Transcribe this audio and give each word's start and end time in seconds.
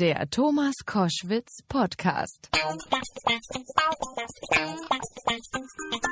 Der 0.00 0.30
Thomas 0.30 0.72
Koschwitz 0.86 1.58
Podcast. 1.68 2.48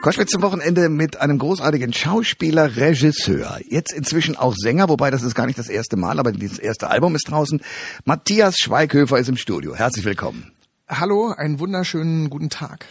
Koschwitz 0.02 0.30
zum 0.30 0.42
Wochenende 0.42 0.90
mit 0.90 1.18
einem 1.18 1.38
großartigen 1.38 1.94
Schauspieler, 1.94 2.76
Regisseur. 2.76 3.58
Jetzt 3.66 3.94
inzwischen 3.94 4.36
auch 4.36 4.54
Sänger, 4.54 4.90
wobei 4.90 5.10
das 5.10 5.22
ist 5.22 5.34
gar 5.34 5.46
nicht 5.46 5.58
das 5.58 5.70
erste 5.70 5.96
Mal, 5.96 6.18
aber 6.18 6.32
dieses 6.32 6.58
erste 6.58 6.90
Album 6.90 7.14
ist 7.14 7.30
draußen. 7.30 7.62
Matthias 8.04 8.56
Schweighöfer 8.58 9.18
ist 9.18 9.30
im 9.30 9.38
Studio. 9.38 9.74
Herzlich 9.74 10.04
willkommen. 10.04 10.52
Hallo, 10.86 11.32
einen 11.34 11.58
wunderschönen 11.58 12.28
guten 12.28 12.50
Tag. 12.50 12.84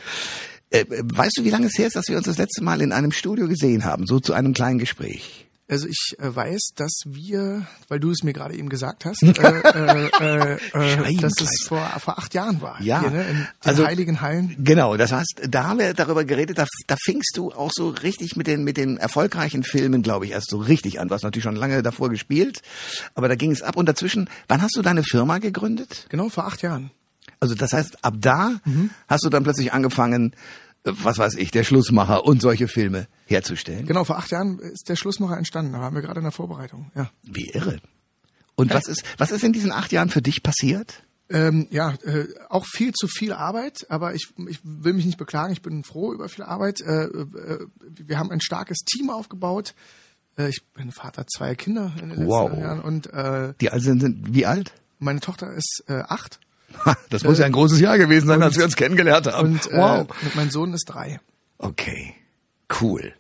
Äh, 0.71 0.85
weißt 0.89 1.37
du, 1.37 1.43
wie 1.43 1.51
lange 1.51 1.67
es 1.67 1.77
her 1.77 1.85
ist, 1.85 1.95
dass 1.95 2.07
wir 2.07 2.17
uns 2.17 2.25
das 2.25 2.39
letzte 2.39 2.63
Mal 2.63 2.81
in 2.81 2.91
einem 2.91 3.11
Studio 3.11 3.47
gesehen 3.47 3.85
haben? 3.85 4.07
So 4.07 4.19
zu 4.19 4.33
einem 4.33 4.55
kleinen 4.55 4.79
Gespräch. 4.79 5.46
Also 5.69 5.87
ich 5.87 6.15
äh, 6.19 6.33
weiß, 6.33 6.69
dass 6.75 7.01
wir, 7.05 7.67
weil 7.89 7.99
du 7.99 8.09
es 8.09 8.23
mir 8.23 8.31
gerade 8.31 8.55
eben 8.55 8.69
gesagt 8.69 9.03
hast, 9.03 9.21
äh, 9.23 9.29
äh, 9.29 10.57
äh, 10.73 11.15
dass 11.17 11.33
es 11.41 11.65
vor, 11.67 11.85
vor 11.99 12.17
acht 12.17 12.33
Jahren 12.33 12.61
war. 12.61 12.81
Ja, 12.81 13.01
hier, 13.01 13.11
ne, 13.11 13.21
in 13.23 13.35
den 13.35 13.47
also 13.65 13.85
Heiligen 13.85 14.21
Hallen. 14.21 14.55
Genau, 14.59 14.95
das 14.95 15.11
heißt, 15.11 15.41
da 15.49 15.65
haben 15.65 15.79
wir 15.79 15.93
darüber 15.93 16.23
geredet, 16.23 16.57
da, 16.57 16.65
da 16.87 16.95
fingst 17.03 17.35
du 17.35 17.51
auch 17.51 17.71
so 17.73 17.89
richtig 17.89 18.37
mit 18.37 18.47
den 18.47 18.63
mit 18.63 18.77
den 18.77 18.95
erfolgreichen 18.97 19.63
Filmen, 19.63 20.03
glaube 20.03 20.25
ich, 20.25 20.31
erst 20.31 20.49
so 20.49 20.57
richtig 20.57 21.01
an. 21.01 21.09
Du 21.09 21.15
hast 21.15 21.23
natürlich 21.23 21.43
schon 21.43 21.57
lange 21.57 21.83
davor 21.83 22.09
gespielt, 22.09 22.61
aber 23.13 23.27
da 23.27 23.35
ging 23.35 23.51
es 23.51 23.61
ab. 23.61 23.75
Und 23.75 23.89
dazwischen, 23.89 24.29
wann 24.47 24.61
hast 24.61 24.77
du 24.77 24.81
deine 24.81 25.03
Firma 25.03 25.39
gegründet? 25.39 26.05
Genau, 26.07 26.29
vor 26.29 26.45
acht 26.45 26.61
Jahren. 26.61 26.91
Also 27.41 27.55
das 27.55 27.73
heißt, 27.73 28.05
ab 28.05 28.15
da 28.19 28.61
hast 29.09 29.25
du 29.25 29.29
dann 29.29 29.43
plötzlich 29.43 29.73
angefangen, 29.73 30.33
äh, 30.85 30.91
was 31.03 31.17
weiß 31.17 31.35
ich, 31.35 31.51
der 31.51 31.65
Schlussmacher 31.65 32.25
und 32.25 32.41
solche 32.41 32.69
Filme 32.69 33.07
herzustellen. 33.27 33.85
Genau, 33.85 34.03
vor 34.03 34.17
acht 34.17 34.31
Jahren 34.31 34.59
ist 34.59 34.89
der 34.89 34.95
Schlussmacher 34.95 35.37
entstanden. 35.37 35.73
Da 35.73 35.79
waren 35.79 35.93
wir 35.93 36.01
gerade 36.01 36.19
in 36.19 36.23
der 36.23 36.31
Vorbereitung. 36.31 36.91
Ja. 36.95 37.09
Wie 37.23 37.49
irre. 37.49 37.77
Und 38.55 38.73
was 38.73 38.87
ist, 38.87 39.03
was 39.17 39.31
ist 39.31 39.43
in 39.43 39.53
diesen 39.53 39.71
acht 39.71 39.91
Jahren 39.91 40.09
für 40.09 40.21
dich 40.21 40.41
passiert? 40.41 41.03
Ähm, 41.29 41.67
ja, 41.71 41.93
äh, 42.05 42.25
auch 42.49 42.65
viel 42.65 42.93
zu 42.93 43.07
viel 43.07 43.33
Arbeit, 43.33 43.85
aber 43.89 44.15
ich, 44.15 44.29
ich 44.47 44.59
will 44.63 44.93
mich 44.93 45.05
nicht 45.05 45.17
beklagen, 45.17 45.51
ich 45.51 45.61
bin 45.61 45.83
froh 45.83 46.13
über 46.13 46.29
viel 46.29 46.45
Arbeit. 46.45 46.79
Äh, 46.81 47.03
äh, 47.03 47.67
wir 47.81 48.17
haben 48.17 48.31
ein 48.31 48.39
starkes 48.41 48.79
Team 48.79 49.09
aufgebaut. 49.09 49.75
Äh, 50.37 50.47
ich 50.49 50.63
bin 50.73 50.91
Vater 50.91 51.27
zweier 51.27 51.55
Kinder 51.55 51.91
in 52.01 52.09
den 52.09 52.19
letzten 52.19 52.27
Wow. 52.27 52.57
Jahren 52.57 52.79
und 52.81 53.13
äh, 53.13 53.53
Die 53.59 53.69
also 53.69 53.85
sind, 53.85 54.01
sind 54.01 54.33
wie 54.33 54.45
alt? 54.45 54.71
meine 54.99 55.19
Tochter 55.19 55.53
ist 55.53 55.83
äh, 55.87 56.01
acht 56.07 56.39
Das 57.09 57.23
muss 57.23 57.39
ja 57.39 57.45
ein 57.45 57.51
großes 57.51 57.79
Jahr 57.79 57.97
gewesen 57.97 58.27
sein, 58.27 58.41
als 58.41 58.57
wir 58.57 58.63
uns 58.63 58.75
kennengelernt 58.75 59.27
haben. 59.27 59.49
und 59.53 59.69
wow. 59.71 60.07
und 60.23 60.35
mein 60.35 60.49
Sohn 60.49 60.73
ist 60.73 60.85
drei. 60.85 61.19
Okay, 61.57 62.15
cool. 62.81 63.13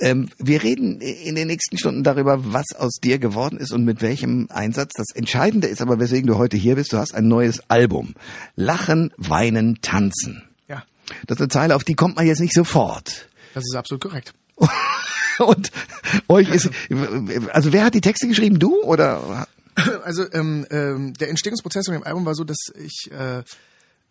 Ähm, 0.00 0.28
wir 0.38 0.62
reden 0.62 1.00
in 1.00 1.36
den 1.36 1.46
nächsten 1.46 1.78
Stunden 1.78 2.02
darüber, 2.02 2.52
was 2.52 2.66
aus 2.76 2.94
dir 3.02 3.18
geworden 3.18 3.58
ist 3.58 3.72
und 3.72 3.84
mit 3.84 4.02
welchem 4.02 4.48
Einsatz. 4.50 4.92
Das 4.96 5.06
Entscheidende 5.14 5.68
ist 5.68 5.80
aber, 5.80 6.00
weswegen 6.00 6.26
du 6.26 6.36
heute 6.36 6.56
hier 6.56 6.74
bist, 6.74 6.92
du 6.92 6.98
hast 6.98 7.14
ein 7.14 7.28
neues 7.28 7.62
Album. 7.68 8.14
Lachen, 8.56 9.12
weinen, 9.16 9.80
tanzen. 9.82 10.42
Ja, 10.68 10.82
Das 11.26 11.36
ist 11.36 11.42
eine 11.42 11.48
Zeile, 11.48 11.76
auf 11.76 11.84
die 11.84 11.94
kommt 11.94 12.16
man 12.16 12.26
jetzt 12.26 12.40
nicht 12.40 12.54
sofort. 12.54 13.28
das 13.54 13.64
ist 13.64 13.76
absolut 13.76 14.02
korrekt. 14.02 14.34
Und 15.38 15.70
euch 16.28 16.48
ist, 16.48 16.70
also 17.52 17.72
wer 17.72 17.84
hat 17.84 17.94
die 17.94 18.00
Texte 18.00 18.28
geschrieben, 18.28 18.58
du 18.58 18.82
oder? 18.82 19.46
Also 20.04 20.24
ähm, 20.32 20.66
ähm, 20.70 21.14
der 21.14 21.28
Entstehungsprozess 21.28 21.86
von 21.86 21.94
dem 21.94 22.04
Album 22.04 22.24
war 22.24 22.34
so, 22.36 22.44
dass 22.44 22.58
ich 22.78 23.10
äh, 23.10 23.42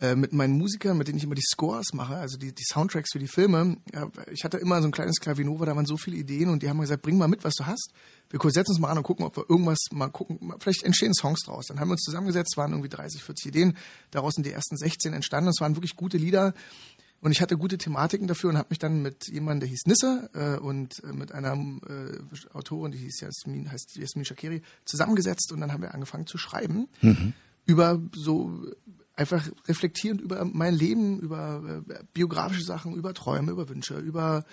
äh, 0.03 0.17
mit 0.17 0.33
meinen 0.33 0.57
Musikern, 0.57 0.97
mit 0.97 1.07
denen 1.07 1.17
ich 1.17 1.23
immer 1.23 1.33
die 1.33 1.41
Scores 1.41 1.93
mache, 1.93 2.17
also 2.17 2.37
die, 2.37 2.53
die 2.53 2.65
Soundtracks 2.65 3.13
für 3.13 3.19
die 3.19 3.27
Filme, 3.29 3.77
ja, 3.93 4.09
ich 4.29 4.43
hatte 4.43 4.57
immer 4.57 4.81
so 4.81 4.89
ein 4.89 4.91
kleines 4.91 5.21
Klavinova, 5.21 5.65
da 5.65 5.77
waren 5.77 5.85
so 5.85 5.95
viele 5.95 6.17
Ideen 6.17 6.49
und 6.49 6.61
die 6.61 6.67
haben 6.67 6.75
mir 6.75 6.83
gesagt, 6.83 7.03
bring 7.03 7.17
mal 7.17 7.29
mit, 7.29 7.45
was 7.45 7.53
du 7.55 7.65
hast. 7.65 7.93
Wir 8.29 8.37
setzen 8.51 8.71
uns 8.71 8.79
mal 8.79 8.89
an 8.89 8.97
und 8.97 9.05
gucken, 9.05 9.25
ob 9.25 9.37
wir 9.37 9.49
irgendwas 9.49 9.79
mal 9.93 10.09
gucken, 10.09 10.53
vielleicht 10.59 10.83
entstehen 10.83 11.13
Songs 11.13 11.39
draus. 11.45 11.67
Dann 11.67 11.79
haben 11.79 11.87
wir 11.87 11.93
uns 11.93 12.01
zusammengesetzt, 12.01 12.57
waren 12.57 12.71
irgendwie 12.71 12.89
30, 12.89 13.23
40 13.23 13.45
Ideen, 13.45 13.77
daraus 14.11 14.33
sind 14.33 14.45
die 14.45 14.51
ersten 14.51 14.75
16 14.75 15.13
entstanden. 15.13 15.45
Das 15.45 15.61
waren 15.61 15.77
wirklich 15.77 15.95
gute 15.95 16.17
Lieder. 16.17 16.53
Und 17.21 17.31
ich 17.31 17.41
hatte 17.41 17.55
gute 17.55 17.77
Thematiken 17.77 18.27
dafür 18.27 18.49
und 18.49 18.57
habe 18.57 18.67
mich 18.71 18.79
dann 18.79 19.01
mit 19.01 19.29
jemandem, 19.29 19.61
der 19.61 19.69
hieß 19.69 19.85
Nisse 19.85 20.29
äh, 20.33 20.59
und 20.59 21.01
äh, 21.05 21.13
mit 21.13 21.31
einer 21.31 21.53
äh, 21.53 22.53
Autorin, 22.53 22.91
die 22.91 22.97
hieß 22.97 23.21
Jasmin, 23.21 23.71
heißt 23.71 23.95
Jasmin 23.95 24.25
Shakiri, 24.25 24.63
zusammengesetzt 24.83 25.53
und 25.53 25.61
dann 25.61 25.71
haben 25.71 25.81
wir 25.81 25.93
angefangen 25.93 26.27
zu 26.27 26.37
schreiben 26.37 26.89
über 27.65 28.01
so 28.13 28.65
einfach 29.15 29.47
reflektierend 29.67 30.21
über 30.21 30.43
mein 30.45 30.73
Leben, 30.73 31.19
über 31.19 31.83
äh, 31.87 32.03
biografische 32.13 32.63
Sachen, 32.63 32.95
über 32.95 33.13
Träume, 33.13 33.51
über 33.51 33.69
Wünsche, 33.69 33.97
über 33.97 34.43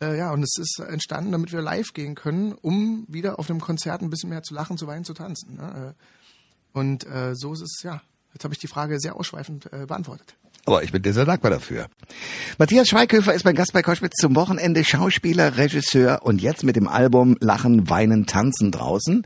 äh, 0.00 0.16
ja 0.16 0.32
und 0.32 0.42
es 0.42 0.56
ist 0.58 0.78
entstanden, 0.80 1.32
damit 1.32 1.52
wir 1.52 1.62
live 1.62 1.92
gehen 1.92 2.14
können, 2.14 2.52
um 2.52 3.04
wieder 3.08 3.38
auf 3.38 3.50
einem 3.50 3.60
Konzert 3.60 4.02
ein 4.02 4.10
bisschen 4.10 4.30
mehr 4.30 4.42
zu 4.42 4.54
lachen, 4.54 4.76
zu 4.78 4.86
weinen, 4.86 5.04
zu 5.04 5.14
tanzen. 5.14 5.56
Ne? 5.56 5.94
Äh, 5.94 6.78
Und 6.78 7.06
äh, 7.06 7.34
so 7.34 7.52
ist 7.54 7.62
es 7.62 7.82
ja. 7.82 8.02
Jetzt 8.32 8.44
habe 8.44 8.52
ich 8.52 8.60
die 8.60 8.66
Frage 8.66 9.00
sehr 9.00 9.16
ausschweifend 9.16 9.72
äh, 9.72 9.86
beantwortet. 9.86 10.36
Aber 10.66 10.82
ich 10.82 10.92
bin 10.92 11.00
dir 11.00 11.12
sehr 11.14 11.24
dankbar 11.24 11.50
dafür. 11.52 11.86
Matthias 12.58 12.88
Schweighöfer 12.88 13.32
ist 13.32 13.44
mein 13.44 13.54
Gast 13.54 13.72
bei 13.72 13.82
Koschwitz 13.82 14.16
zum 14.20 14.34
Wochenende, 14.34 14.84
Schauspieler, 14.84 15.56
Regisseur 15.56 16.22
und 16.22 16.42
jetzt 16.42 16.64
mit 16.64 16.76
dem 16.76 16.88
Album 16.88 17.36
Lachen, 17.40 17.88
Weinen, 17.88 18.26
Tanzen 18.26 18.72
draußen. 18.72 19.24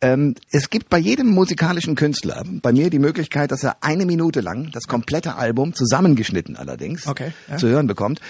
Ähm, 0.00 0.36
es 0.52 0.70
gibt 0.70 0.88
bei 0.90 0.98
jedem 0.98 1.28
musikalischen 1.28 1.96
Künstler, 1.96 2.44
bei 2.62 2.72
mir 2.72 2.88
die 2.88 3.00
Möglichkeit, 3.00 3.50
dass 3.50 3.64
er 3.64 3.78
eine 3.80 4.06
Minute 4.06 4.40
lang 4.40 4.70
das 4.70 4.84
komplette 4.84 5.34
Album, 5.34 5.74
zusammengeschnitten 5.74 6.56
allerdings, 6.56 7.06
Okay, 7.08 7.32
ja. 7.48 7.56
zu 7.56 7.66
hören 7.68 7.88
bekommt. 7.88 8.20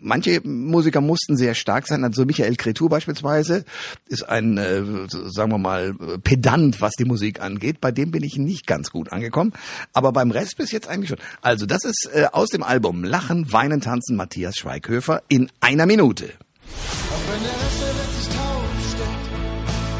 Manche 0.00 0.40
Musiker 0.42 1.02
mussten 1.02 1.36
sehr 1.36 1.54
stark 1.54 1.86
sein, 1.86 2.02
also 2.02 2.24
Michael 2.24 2.56
Cretu 2.56 2.88
beispielsweise 2.88 3.64
ist 4.06 4.26
ein, 4.26 4.56
äh, 4.56 4.82
sagen 5.08 5.50
wir 5.52 5.58
mal, 5.58 5.92
Pedant, 6.22 6.80
was 6.80 6.92
die 6.94 7.04
Musik 7.04 7.42
angeht. 7.42 7.80
Bei 7.82 7.92
dem 7.92 8.10
bin 8.10 8.22
ich 8.22 8.38
nicht 8.38 8.66
ganz 8.66 8.90
gut 8.90 9.12
angekommen, 9.12 9.52
aber 9.92 10.12
beim 10.12 10.30
Rest 10.30 10.56
bis 10.56 10.72
jetzt 10.72 10.88
eigentlich 10.88 11.10
schon. 11.10 11.18
Also 11.42 11.66
das 11.66 11.84
ist 11.84 12.08
äh, 12.14 12.26
aus 12.32 12.48
dem 12.48 12.62
Album 12.62 13.04
Lachen, 13.04 13.52
Weinen, 13.52 13.82
Tanzen, 13.82 14.16
Matthias 14.16 14.56
Schweighöfer 14.56 15.22
in 15.28 15.50
einer 15.60 15.84
Minute. 15.84 16.24
Auch 16.24 17.32
wenn 17.32 17.42
der 17.42 17.52
Rest 17.52 17.80
der 17.80 17.88
Welt 17.88 18.14
sich 18.18 18.28
taub 18.34 18.58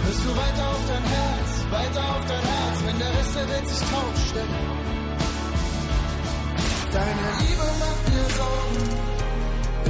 hörst 0.04 0.24
du 0.24 0.30
weiter 0.30 0.67
weiter 1.78 2.04
auf 2.14 2.24
dein 2.26 2.44
Herz, 2.52 2.76
wenn 2.86 2.98
der 2.98 3.12
Rest 3.16 3.34
der 3.38 3.48
Welt 3.48 3.68
sich 3.68 3.82
taub 3.90 4.14
stellt. 4.28 4.54
Deine 6.92 7.26
Liebe 7.40 7.66
macht 7.82 8.02
mir 8.10 8.26
Sorgen. 8.38 8.84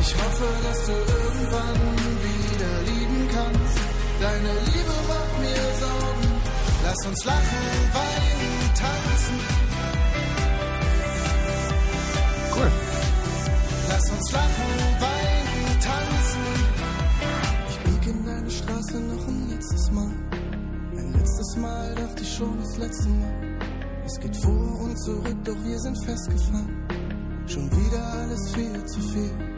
Ich 0.02 0.10
hoffe, 0.20 0.48
dass 0.66 0.80
du 0.86 0.92
irgendwann 0.92 1.80
wieder 2.28 2.74
lieben 2.90 3.20
kannst. 3.34 3.78
Deine 4.20 4.52
Liebe 4.70 4.96
macht 5.12 5.34
mir 5.44 5.64
Sorgen. 5.84 6.28
Lass 6.84 7.00
uns 7.06 7.24
lachen, 7.24 7.66
weinen, 7.98 8.74
tanzen. 8.82 9.38
Cool. 12.54 12.70
Lass 13.88 14.10
uns 14.10 14.32
lachen, 14.32 14.70
weinen, 15.00 15.17
Mal 21.60 21.94
dachte 21.94 22.22
ich 22.22 22.34
schon 22.34 22.56
das 22.60 22.76
letzte 22.76 23.08
Mal. 23.08 23.58
Es 24.04 24.20
geht 24.20 24.36
vor 24.36 24.80
und 24.80 24.96
zurück, 24.98 25.36
doch 25.44 25.64
wir 25.64 25.78
sind 25.80 26.04
festgefahren. 26.04 26.86
Schon 27.46 27.70
wieder 27.70 28.02
alles 28.12 28.54
viel 28.54 28.84
zu 28.86 29.00
viel. 29.00 29.57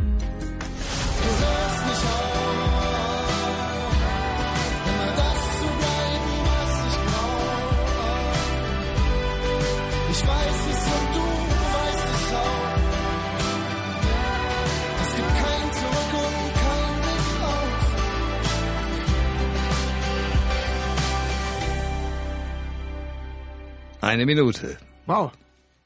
Eine 24.01 24.27
Minute. 24.27 24.77
Wow. 25.07 25.33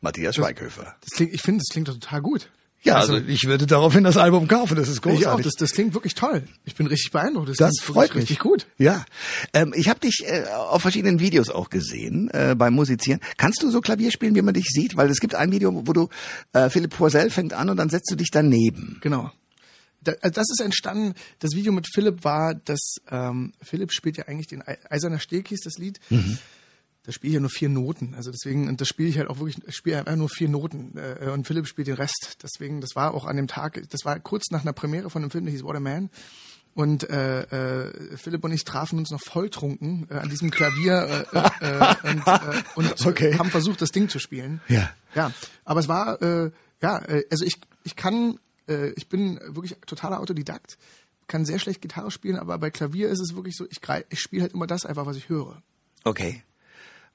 Matthias 0.01 0.37
Schweighöfer. 0.37 0.95
Das 1.01 1.11
klingt, 1.17 1.33
ich 1.35 1.43
finde, 1.43 1.59
das 1.59 1.69
klingt 1.73 1.89
doch 1.89 1.95
total 1.95 2.21
gut. 2.23 2.51
Ja, 2.83 2.97
also, 2.97 3.17
ich 3.17 3.45
würde 3.45 3.67
daraufhin 3.67 4.05
das 4.05 4.19
Album 4.19 4.47
kaufen, 4.47 4.77
das 4.77 4.89
ist 4.89 5.01
großartig. 5.01 5.21
Ich 5.23 5.27
auch, 5.27 5.41
das, 5.41 5.55
das 5.55 5.73
klingt 5.73 5.95
wirklich 5.95 6.15
toll. 6.15 6.45
Ich 6.67 6.75
bin 6.75 6.87
richtig 6.87 7.13
beeindruckt. 7.13 7.49
Das, 7.49 7.57
Das 7.57 7.73
freut 7.81 8.11
mich. 8.15 8.25
richtig 8.25 8.41
gut. 8.41 8.67
Ja, 8.77 9.07
ähm, 9.55 9.73
ich 9.75 9.89
habe 9.89 10.01
dich 10.01 10.23
äh, 10.27 10.45
auf 10.53 10.83
verschiedenen 10.83 11.19
Videos 11.19 11.49
auch 11.49 11.71
gesehen 11.71 12.29
äh, 12.35 12.55
beim 12.55 12.75
Musizieren. 12.75 13.21
Kannst 13.39 13.63
du 13.63 13.71
so 13.71 13.81
Klavier 13.81 14.11
spielen, 14.11 14.35
wie 14.35 14.43
man 14.43 14.53
dich 14.53 14.67
sieht? 14.69 14.97
Weil 14.99 15.09
es 15.09 15.21
gibt 15.21 15.35
ein 15.35 15.51
Video, 15.51 15.73
wo 15.87 15.93
du 15.95 16.11
äh, 16.53 16.69
Philipp 16.69 16.95
Poisel 16.95 17.31
fängt 17.31 17.55
an 17.55 17.71
und 17.71 17.79
dann 17.79 17.89
setzt 17.89 18.11
du 18.11 18.17
dich 18.17 18.31
daneben. 18.31 18.99
Genau. 19.01 19.33
Also 20.21 20.35
das 20.35 20.51
ist 20.51 20.61
entstanden, 20.61 21.15
das 21.39 21.53
Video 21.55 21.73
mit 21.73 21.87
Philipp 21.91 22.23
war, 22.25 22.53
dass 22.55 22.97
ähm, 23.11 23.55
Philipp 23.63 23.91
spielt 23.93 24.19
ja 24.19 24.25
eigentlich 24.29 24.49
den 24.49 24.61
Ei- 24.61 24.77
Eiserner 24.91 25.19
Steg 25.21 25.49
hieß 25.49 25.61
das 25.63 25.79
Lied. 25.79 25.99
Da 27.07 27.13
spiele 27.13 27.31
ich 27.33 27.35
ja 27.35 27.41
nur 27.41 27.51
vier 27.51 27.69
Noten. 27.69 28.15
Also 28.15 28.31
deswegen, 28.31 28.67
und 28.69 28.81
das 28.81 28.89
spiele 28.89 29.09
ich 29.11 29.19
halt 29.19 29.29
auch 29.29 29.39
wirklich, 29.39 29.59
ich 29.67 29.77
spiele 29.77 29.99
einfach 29.99 30.17
nur 30.17 30.29
vier 30.31 30.49
Noten. 30.49 30.97
Äh, 30.97 31.29
und 31.31 31.47
Philipp 31.47 31.67
spielt 31.67 31.87
den 31.87 31.97
Rest. 31.97 32.39
Deswegen, 32.43 32.81
das 32.81 32.97
war 32.97 33.13
auch 33.15 33.27
an 33.27 33.37
dem 33.37 33.47
Tag, 33.47 33.83
das 33.91 34.05
war 34.05 34.19
kurz 34.21 34.51
nach 34.51 34.63
einer 34.63 34.73
Premiere 34.73 35.11
von 35.11 35.23
einem 35.23 35.31
Film, 35.31 35.45
der 35.45 35.53
hieß 35.53 35.65
What 35.65 35.77
a 35.77 35.81
Man. 35.81 36.09
Und 36.75 37.09
äh, 37.09 37.43
äh, 37.87 38.17
Philipp 38.17 38.43
und 38.43 38.51
ich 38.53 38.65
trafen 38.65 38.99
uns 38.99 39.11
noch 39.11 39.21
volltrunken 39.21 40.09
äh, 40.11 40.15
an 40.15 40.29
diesem 40.29 40.51
Klavier 40.51 41.25
äh, 41.33 41.39
äh, 41.61 41.95
und, 42.03 42.27
äh, 42.27 42.63
und 42.75 43.07
Okay. 43.07 43.39
haben 43.39 43.51
versucht, 43.51 43.81
das 43.81 43.93
Ding 43.93 44.09
zu 44.09 44.19
spielen. 44.19 44.61
Ja. 44.69 44.91
Ja, 45.15 45.31
aber 45.65 45.79
es 45.81 45.87
war, 45.87 46.21
äh, 46.21 46.51
ja, 46.83 46.99
äh, 47.05 47.23
also 47.31 47.45
ich, 47.45 47.55
ich 47.85 47.95
kann, 47.95 48.41
äh, 48.67 48.89
ich 48.97 49.09
bin 49.09 49.39
wirklich 49.47 49.77
totaler 49.87 50.19
Autodidakt, 50.19 50.77
kann 51.29 51.45
sehr 51.45 51.61
schlecht 51.61 51.81
Gitarre 51.81 52.11
spielen, 52.11 52.37
aber 52.37 52.59
bei 52.59 52.71
Klavier 52.71 53.09
ist 53.09 53.21
es 53.21 53.37
wirklich 53.37 53.55
so, 53.57 53.67
ich, 53.71 53.79
greif- 53.81 54.07
ich 54.11 54.19
spiele 54.19 54.43
halt 54.43 54.55
immer 54.55 54.67
das 54.67 54.85
einfach, 54.85 55.07
was 55.07 55.17
ich 55.17 55.29
höre. 55.29 55.63
Okay. 56.03 56.43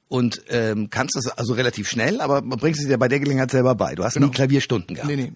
Und 0.09 0.41
ähm, 0.49 0.89
kannst 0.89 1.15
das 1.15 1.27
also 1.27 1.53
relativ 1.53 1.87
schnell, 1.87 2.19
aber 2.19 2.41
bringst 2.41 2.81
es 2.81 2.87
dir 2.87 2.97
bei 2.97 3.07
der 3.07 3.19
Gelegenheit 3.19 3.51
selber 3.51 3.75
bei. 3.75 3.95
Du 3.95 4.03
hast 4.03 4.19
nie 4.19 4.29
Klavierstunden 4.29 4.95
gehabt. 4.95 5.09
Nee, 5.09 5.15
nee. 5.15 5.33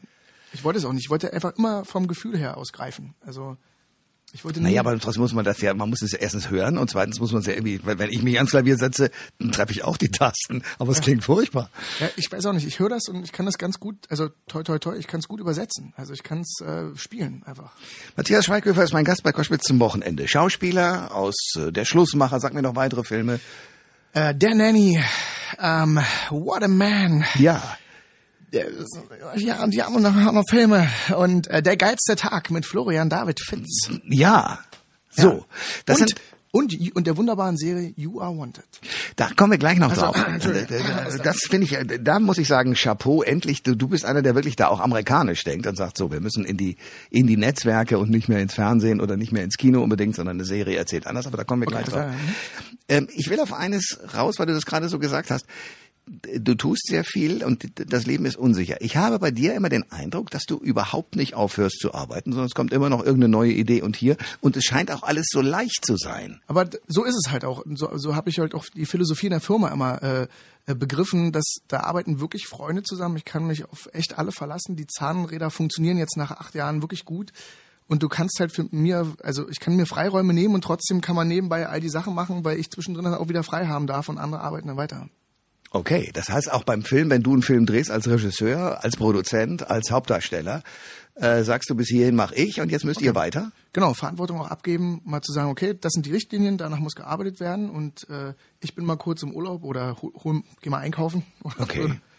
Ich 0.51 0.63
wollte 0.63 0.79
es 0.79 0.85
auch 0.85 0.93
nicht. 0.93 1.05
Ich 1.05 1.09
wollte 1.09 1.31
einfach 1.31 1.55
immer 1.57 1.85
vom 1.85 2.07
Gefühl 2.07 2.37
her 2.37 2.57
ausgreifen. 2.57 3.13
Also 3.25 3.57
ich 4.35 4.43
wollte 4.43 4.61
Naja, 4.61 4.79
aber 4.79 4.97
trotzdem 4.99 5.21
muss 5.21 5.33
man 5.33 5.45
das 5.45 5.61
ja, 5.61 5.75
man 5.75 5.89
muss 5.89 6.01
es 6.01 6.11
ja 6.11 6.17
erstens 6.17 6.49
hören 6.49 6.79
und 6.79 6.89
zweitens 6.89 7.19
muss 7.19 7.31
man 7.31 7.41
es 7.41 7.47
ja 7.47 7.53
irgendwie, 7.53 7.79
wenn 7.83 8.09
ich 8.09 8.23
mich 8.23 8.37
ans 8.37 8.49
Klavier 8.49 8.77
setze, 8.77 9.11
dann 9.37 9.51
treffe 9.51 9.71
ich 9.73 9.83
auch 9.83 9.95
die 9.95 10.09
Tasten, 10.09 10.63
aber 10.79 10.91
es 10.91 11.01
klingt 11.01 11.23
furchtbar. 11.23 11.69
ja, 11.99 12.09
ich 12.15 12.31
weiß 12.31 12.47
auch 12.47 12.53
nicht. 12.53 12.65
Ich 12.65 12.79
höre 12.79 12.89
das 12.89 13.07
und 13.09 13.23
ich 13.23 13.31
kann 13.31 13.45
das 13.45 13.59
ganz 13.59 13.79
gut, 13.79 13.95
also 14.09 14.29
toi 14.47 14.63
toi 14.63 14.79
toi, 14.79 14.95
ich 14.97 15.05
kann 15.05 15.19
es 15.19 15.27
gut 15.27 15.39
übersetzen. 15.39 15.93
Also 15.97 16.13
ich 16.13 16.23
kann 16.23 16.41
es 16.41 16.65
äh, 16.65 16.95
spielen 16.95 17.43
einfach. 17.45 17.73
Matthias 18.17 18.45
Schweighöfer 18.45 18.83
ist 18.83 18.93
mein 18.93 19.05
Gast 19.05 19.21
bei 19.21 19.31
Koschwitz 19.31 19.65
zum 19.65 19.79
Wochenende. 19.79 20.27
Schauspieler 20.27 21.13
aus 21.13 21.35
äh, 21.57 21.71
Der 21.71 21.85
Schlussmacher, 21.85 22.39
sag 22.39 22.55
mir 22.55 22.63
noch 22.63 22.75
weitere 22.75 23.03
Filme. 23.03 23.39
Äh, 24.13 24.35
der 24.35 24.53
Nanny, 24.53 25.03
ähm, 25.59 25.99
What 26.29 26.63
a 26.63 26.67
Man. 26.67 27.25
Ja. 27.35 27.77
Der, 28.51 28.67
ja, 29.35 29.63
und 29.63 29.71
die 29.71 29.81
haben 29.81 29.99
noch, 29.99 30.13
haben 30.13 30.35
noch 30.35 30.43
Filme. 30.47 30.87
Und 31.17 31.47
äh, 31.47 31.63
Der 31.63 31.75
geilste 31.77 32.15
Tag 32.15 32.51
mit 32.51 32.67
Florian 32.67 33.09
David 33.09 33.39
Fitz. 33.39 33.89
Ja. 34.03 34.59
So. 35.09 35.45
Das 35.87 35.99
und, 35.99 36.09
sind, 36.09 36.21
und, 36.55 36.95
und 36.95 37.07
der 37.07 37.17
wunderbaren 37.17 37.57
Serie 37.57 37.93
You 37.97 38.21
Are 38.21 38.37
Wanted. 38.37 38.63
Da 39.15 39.27
kommen 39.35 39.51
wir 39.51 39.57
gleich 39.57 39.79
noch 39.79 39.89
Also, 39.89 40.01
drauf. 40.01 40.15
Entschuldigung. 40.27 40.77
Das 41.23 41.39
finde 41.49 41.65
ich, 41.65 41.73
äh, 41.73 41.99
da 41.99 42.19
muss 42.19 42.37
ich 42.37 42.47
sagen, 42.47 42.75
Chapeau, 42.75 43.23
endlich, 43.23 43.63
du, 43.63 43.75
du 43.75 43.87
bist 43.87 44.05
einer, 44.05 44.21
der 44.21 44.35
wirklich 44.35 44.55
da 44.55 44.67
auch 44.67 44.79
amerikanisch 44.79 45.43
denkt 45.43 45.65
und 45.65 45.75
sagt 45.75 45.97
so, 45.97 46.11
wir 46.11 46.21
müssen 46.21 46.45
in 46.45 46.55
die, 46.55 46.77
in 47.09 47.25
die 47.25 47.37
Netzwerke 47.37 47.97
und 47.97 48.11
nicht 48.11 48.29
mehr 48.29 48.39
ins 48.39 48.53
Fernsehen 48.53 49.01
oder 49.01 49.17
nicht 49.17 49.31
mehr 49.31 49.43
ins 49.43 49.57
Kino 49.57 49.81
unbedingt, 49.81 50.15
sondern 50.15 50.37
eine 50.37 50.45
Serie 50.45 50.77
erzählt 50.77 51.07
anders, 51.07 51.25
aber 51.25 51.37
da 51.37 51.43
kommen 51.43 51.63
wir 51.63 51.67
gleich 51.67 51.85
drauf. 51.85 51.95
ja, 51.95 52.07
ja. 52.09 52.13
Ähm, 52.87 53.07
ich 53.15 53.29
will 53.31 53.39
auf 53.39 53.51
eines 53.51 53.99
raus, 54.15 54.35
weil 54.37 54.45
du 54.45 54.53
das 54.53 54.65
gerade 54.67 54.89
so 54.89 54.99
gesagt 54.99 55.31
hast. 55.31 55.45
Du 56.05 56.55
tust 56.55 56.87
sehr 56.87 57.05
viel 57.05 57.43
und 57.45 57.65
das 57.91 58.05
Leben 58.05 58.25
ist 58.25 58.35
unsicher. 58.35 58.81
Ich 58.81 58.97
habe 58.97 59.19
bei 59.19 59.31
dir 59.31 59.53
immer 59.53 59.69
den 59.69 59.89
Eindruck, 59.89 60.31
dass 60.31 60.43
du 60.43 60.57
überhaupt 60.57 61.15
nicht 61.15 61.33
aufhörst 61.33 61.79
zu 61.79 61.93
arbeiten, 61.93 62.31
sondern 62.31 62.47
es 62.47 62.55
kommt 62.55 62.73
immer 62.73 62.89
noch 62.89 62.99
irgendeine 62.99 63.29
neue 63.29 63.53
Idee 63.53 63.81
und 63.81 63.95
hier 63.95 64.17
und 64.41 64.57
es 64.57 64.65
scheint 64.65 64.91
auch 64.91 65.03
alles 65.03 65.27
so 65.29 65.39
leicht 65.39 65.85
zu 65.85 65.95
sein. 65.95 66.41
Aber 66.47 66.69
so 66.87 67.05
ist 67.05 67.15
es 67.15 67.31
halt 67.31 67.45
auch. 67.45 67.63
So, 67.75 67.97
so 67.97 68.15
habe 68.15 68.29
ich 68.29 68.39
halt 68.39 68.53
auch 68.53 68.65
die 68.75 68.85
Philosophie 68.85 69.27
in 69.27 69.31
der 69.31 69.39
Firma 69.39 69.69
immer 69.69 70.03
äh, 70.03 70.27
äh, 70.65 70.75
begriffen, 70.75 71.31
dass 71.31 71.45
da 71.67 71.81
arbeiten 71.81 72.19
wirklich 72.19 72.47
Freunde 72.47 72.83
zusammen. 72.83 73.17
Ich 73.17 73.25
kann 73.25 73.45
mich 73.45 73.65
auf 73.65 73.89
echt 73.93 74.17
alle 74.17 74.31
verlassen. 74.31 74.75
Die 74.75 74.87
Zahnräder 74.87 75.51
funktionieren 75.51 75.97
jetzt 75.97 76.17
nach 76.17 76.31
acht 76.31 76.55
Jahren 76.55 76.81
wirklich 76.81 77.05
gut. 77.05 77.31
Und 77.87 78.01
du 78.01 78.09
kannst 78.09 78.39
halt 78.39 78.53
für 78.53 78.65
mir, 78.71 79.13
also 79.23 79.49
ich 79.49 79.59
kann 79.59 79.75
mir 79.75 79.85
Freiräume 79.85 80.33
nehmen 80.33 80.55
und 80.55 80.63
trotzdem 80.63 81.01
kann 81.01 81.15
man 81.15 81.27
nebenbei 81.27 81.67
all 81.67 81.81
die 81.81 81.89
Sachen 81.89 82.15
machen, 82.15 82.45
weil 82.45 82.57
ich 82.59 82.71
zwischendrin 82.71 83.05
auch 83.07 83.27
wieder 83.27 83.43
frei 83.43 83.67
haben 83.67 83.87
darf 83.87 84.09
und 84.09 84.17
andere 84.17 84.41
arbeiten 84.41 84.67
dann 84.67 84.77
weiter. 84.77 85.09
Okay, 85.75 86.11
das 86.13 86.29
heißt 86.29 86.51
auch 86.53 86.63
beim 86.63 86.83
Film, 86.83 87.09
wenn 87.09 87.23
du 87.23 87.33
einen 87.33 87.41
Film 87.41 87.65
drehst 87.65 87.89
als 87.89 88.07
Regisseur, 88.07 88.83
als 88.83 88.95
Produzent, 88.95 89.71
als 89.71 89.89
Hauptdarsteller, 89.89 90.61
äh, 91.15 91.41
sagst 91.43 91.67
du 91.67 91.73
bis 91.75 91.87
hierhin 91.87 92.15
mache 92.15 92.35
ich 92.35 92.61
und 92.61 92.71
jetzt 92.71 92.85
müsst 92.85 93.01
ihr 93.01 93.15
weiter? 93.15 93.51
Genau, 93.73 93.95
Verantwortung 93.95 94.39
auch 94.39 94.51
abgeben, 94.51 95.01
mal 95.03 95.21
zu 95.21 95.33
sagen, 95.33 95.49
okay, 95.49 95.73
das 95.73 95.93
sind 95.93 96.05
die 96.05 96.11
Richtlinien, 96.11 96.59
danach 96.59 96.77
muss 96.77 96.93
gearbeitet 96.93 97.39
werden 97.39 97.71
und 97.71 98.07
äh, 98.07 98.35
ich 98.61 98.75
bin 98.75 98.85
mal 98.85 98.97
kurz 98.97 99.23
im 99.23 99.33
Urlaub 99.33 99.63
oder 99.63 99.97
hol, 99.99 100.11
hol, 100.23 100.43
geh 100.61 100.69
mal 100.69 100.77
einkaufen. 100.77 101.23
Okay. 101.57 101.91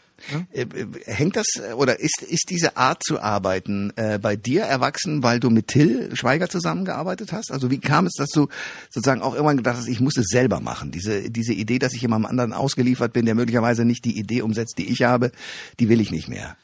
Äh, 0.53 0.63
äh, 0.63 0.87
Hängt 1.07 1.37
das 1.37 1.47
äh, 1.57 1.73
oder 1.73 2.01
ist 2.01 2.23
ist 2.23 2.47
diese 2.51 2.77
Art 2.77 3.03
zu 3.03 3.21
arbeiten 3.21 3.93
äh, 3.97 4.19
bei 4.19 4.37
dir 4.37 4.63
erwachsen, 4.63 5.23
weil 5.23 5.41
du 5.41 5.51
mit 5.51 5.69
Till 5.69 6.15
Schweiger 6.15 6.49
zusammengearbeitet 6.49 7.33
hast? 7.33 7.53
Also 7.53 7.71
wie 7.71 7.79
kam 7.79 8.07
es, 8.07 8.15
dass 8.17 8.31
du 8.31 8.49
sozusagen 8.91 9.23
auch 9.23 9.35
irgendwann 9.35 9.59
gedacht 9.59 9.77
hast, 9.77 9.89
ich 9.89 10.01
muss 10.01 10.17
es 10.17 10.27
selber 10.29 10.61
machen? 10.61 10.93
Diese 10.93 11.31
diese 11.31 11.53
Idee, 11.53 11.79
dass 11.79 11.95
ich 11.95 12.03
jemandem 12.03 12.31
anderen 12.31 12.53
ausgeliefert 12.53 13.13
bin, 13.13 13.27
der 13.27 13.35
möglicherweise 13.35 13.85
nicht 13.85 14.05
die 14.05 14.19
Idee 14.19 14.43
umsetzt, 14.43 14.79
die 14.79 14.89
ich 14.91 15.03
habe, 15.03 15.33
die 15.81 15.89
will 15.89 16.01
ich 16.01 16.11
nicht 16.11 16.29
mehr. 16.29 16.57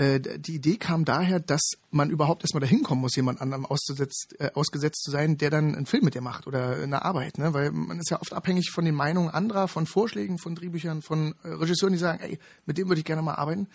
Äh, 0.00 0.18
die 0.38 0.54
Idee 0.54 0.78
kam 0.78 1.04
daher, 1.04 1.40
dass 1.40 1.72
man 1.90 2.08
überhaupt 2.08 2.42
erstmal 2.42 2.62
dahin 2.62 2.82
kommen 2.82 3.02
muss, 3.02 3.16
jemand 3.16 3.42
anderem 3.42 3.66
ausgesetzt, 3.66 4.34
äh, 4.38 4.50
ausgesetzt 4.54 5.02
zu 5.02 5.10
sein, 5.10 5.36
der 5.36 5.50
dann 5.50 5.74
einen 5.74 5.84
Film 5.84 6.06
mit 6.06 6.14
dir 6.14 6.22
macht 6.22 6.46
oder 6.46 6.76
eine 6.76 7.04
Arbeit. 7.04 7.36
Ne? 7.36 7.52
Weil 7.52 7.70
man 7.70 7.98
ist 7.98 8.08
ja 8.08 8.18
oft 8.18 8.32
abhängig 8.32 8.70
von 8.70 8.86
den 8.86 8.94
Meinungen 8.94 9.28
anderer, 9.28 9.68
von 9.68 9.86
Vorschlägen, 9.86 10.38
von 10.38 10.54
Drehbüchern, 10.54 11.02
von 11.02 11.34
äh, 11.42 11.48
Regisseuren, 11.48 11.92
die 11.92 11.98
sagen, 11.98 12.20
ey, 12.22 12.38
mit 12.64 12.78
dem 12.78 12.88
würde 12.88 13.00
ich 13.00 13.04
gerne 13.04 13.20
mal 13.20 13.34
arbeiten. 13.34 13.68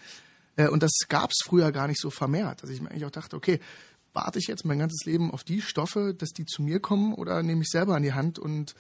Äh, 0.56 0.68
und 0.69 0.81
das 0.81 0.94
gab 1.10 1.30
es 1.30 1.44
früher 1.45 1.72
gar 1.72 1.88
nicht 1.88 2.01
so 2.01 2.10
vermehrt. 2.10 2.63
Dass 2.63 2.72
ich 2.72 2.81
mir 2.81 2.89
eigentlich 2.89 3.06
auch 3.06 3.12
dachte, 3.12 3.36
okay, 3.36 3.60
warte 4.13 4.39
ich 4.39 4.48
jetzt 4.48 4.66
mein 4.66 4.80
ganzes 4.80 5.06
Leben 5.06 5.30
auf 5.30 5.44
die 5.44 5.62
Stoffe, 5.62 6.16
dass 6.18 6.30
die 6.30 6.48
zu 6.48 6.63
mir 6.63 6.80
kommen 6.80 7.13
oder 7.13 7.44
nehme 7.44 7.62
ich 7.62 7.69
selber 7.69 7.95
an 7.95 8.01
die 8.01 8.13
Hand 8.13 8.39
und 8.39 8.74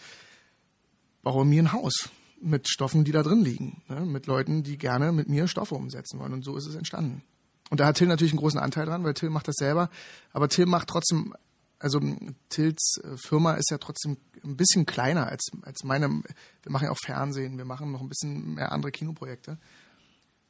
baue 1.21 1.45
mir 1.45 1.61
ein 1.61 1.73
Haus 1.73 2.09
mit 2.41 2.69
Stoffen, 2.69 3.03
die 3.03 3.11
da 3.11 3.21
drin 3.21 3.43
liegen, 3.43 3.83
ne? 3.87 4.01
mit 4.01 4.25
Leuten, 4.25 4.63
die 4.63 4.79
gerne 4.79 5.11
mit 5.11 5.29
mir 5.29 5.47
Stoffe 5.47 5.75
umsetzen 5.75 6.19
wollen. 6.19 6.33
Und 6.33 6.43
so 6.43 6.57
ist 6.57 6.65
es 6.65 6.73
entstanden. 6.73 7.21
Und 7.69 7.79
da 7.79 7.87
hat 7.87 7.97
Till 7.97 8.07
natürlich 8.07 8.33
einen 8.33 8.39
großen 8.39 8.59
Anteil 8.59 8.85
dran, 8.85 9.03
weil 9.03 9.13
Till 9.13 9.29
macht 9.29 9.47
das 9.47 9.55
selber. 9.57 9.89
Aber 10.33 10.49
Till 10.49 10.65
macht 10.65 10.87
trotzdem, 10.87 11.33
also 11.79 11.99
Tills 12.49 13.01
äh, 13.03 13.17
Firma 13.17 13.53
ist 13.53 13.71
ja 13.71 13.77
trotzdem 13.77 14.17
ein 14.43 14.55
bisschen 14.55 14.85
kleiner 14.85 15.27
als, 15.27 15.49
als 15.63 15.83
meine. 15.83 16.09
Wir 16.63 16.71
machen 16.71 16.85
ja 16.85 16.91
auch 16.91 16.99
Fernsehen, 17.03 17.57
wir 17.57 17.65
machen 17.65 17.91
noch 17.91 18.01
ein 18.01 18.09
bisschen 18.09 18.55
mehr 18.55 18.71
andere 18.71 18.91
Kinoprojekte. 18.91 19.57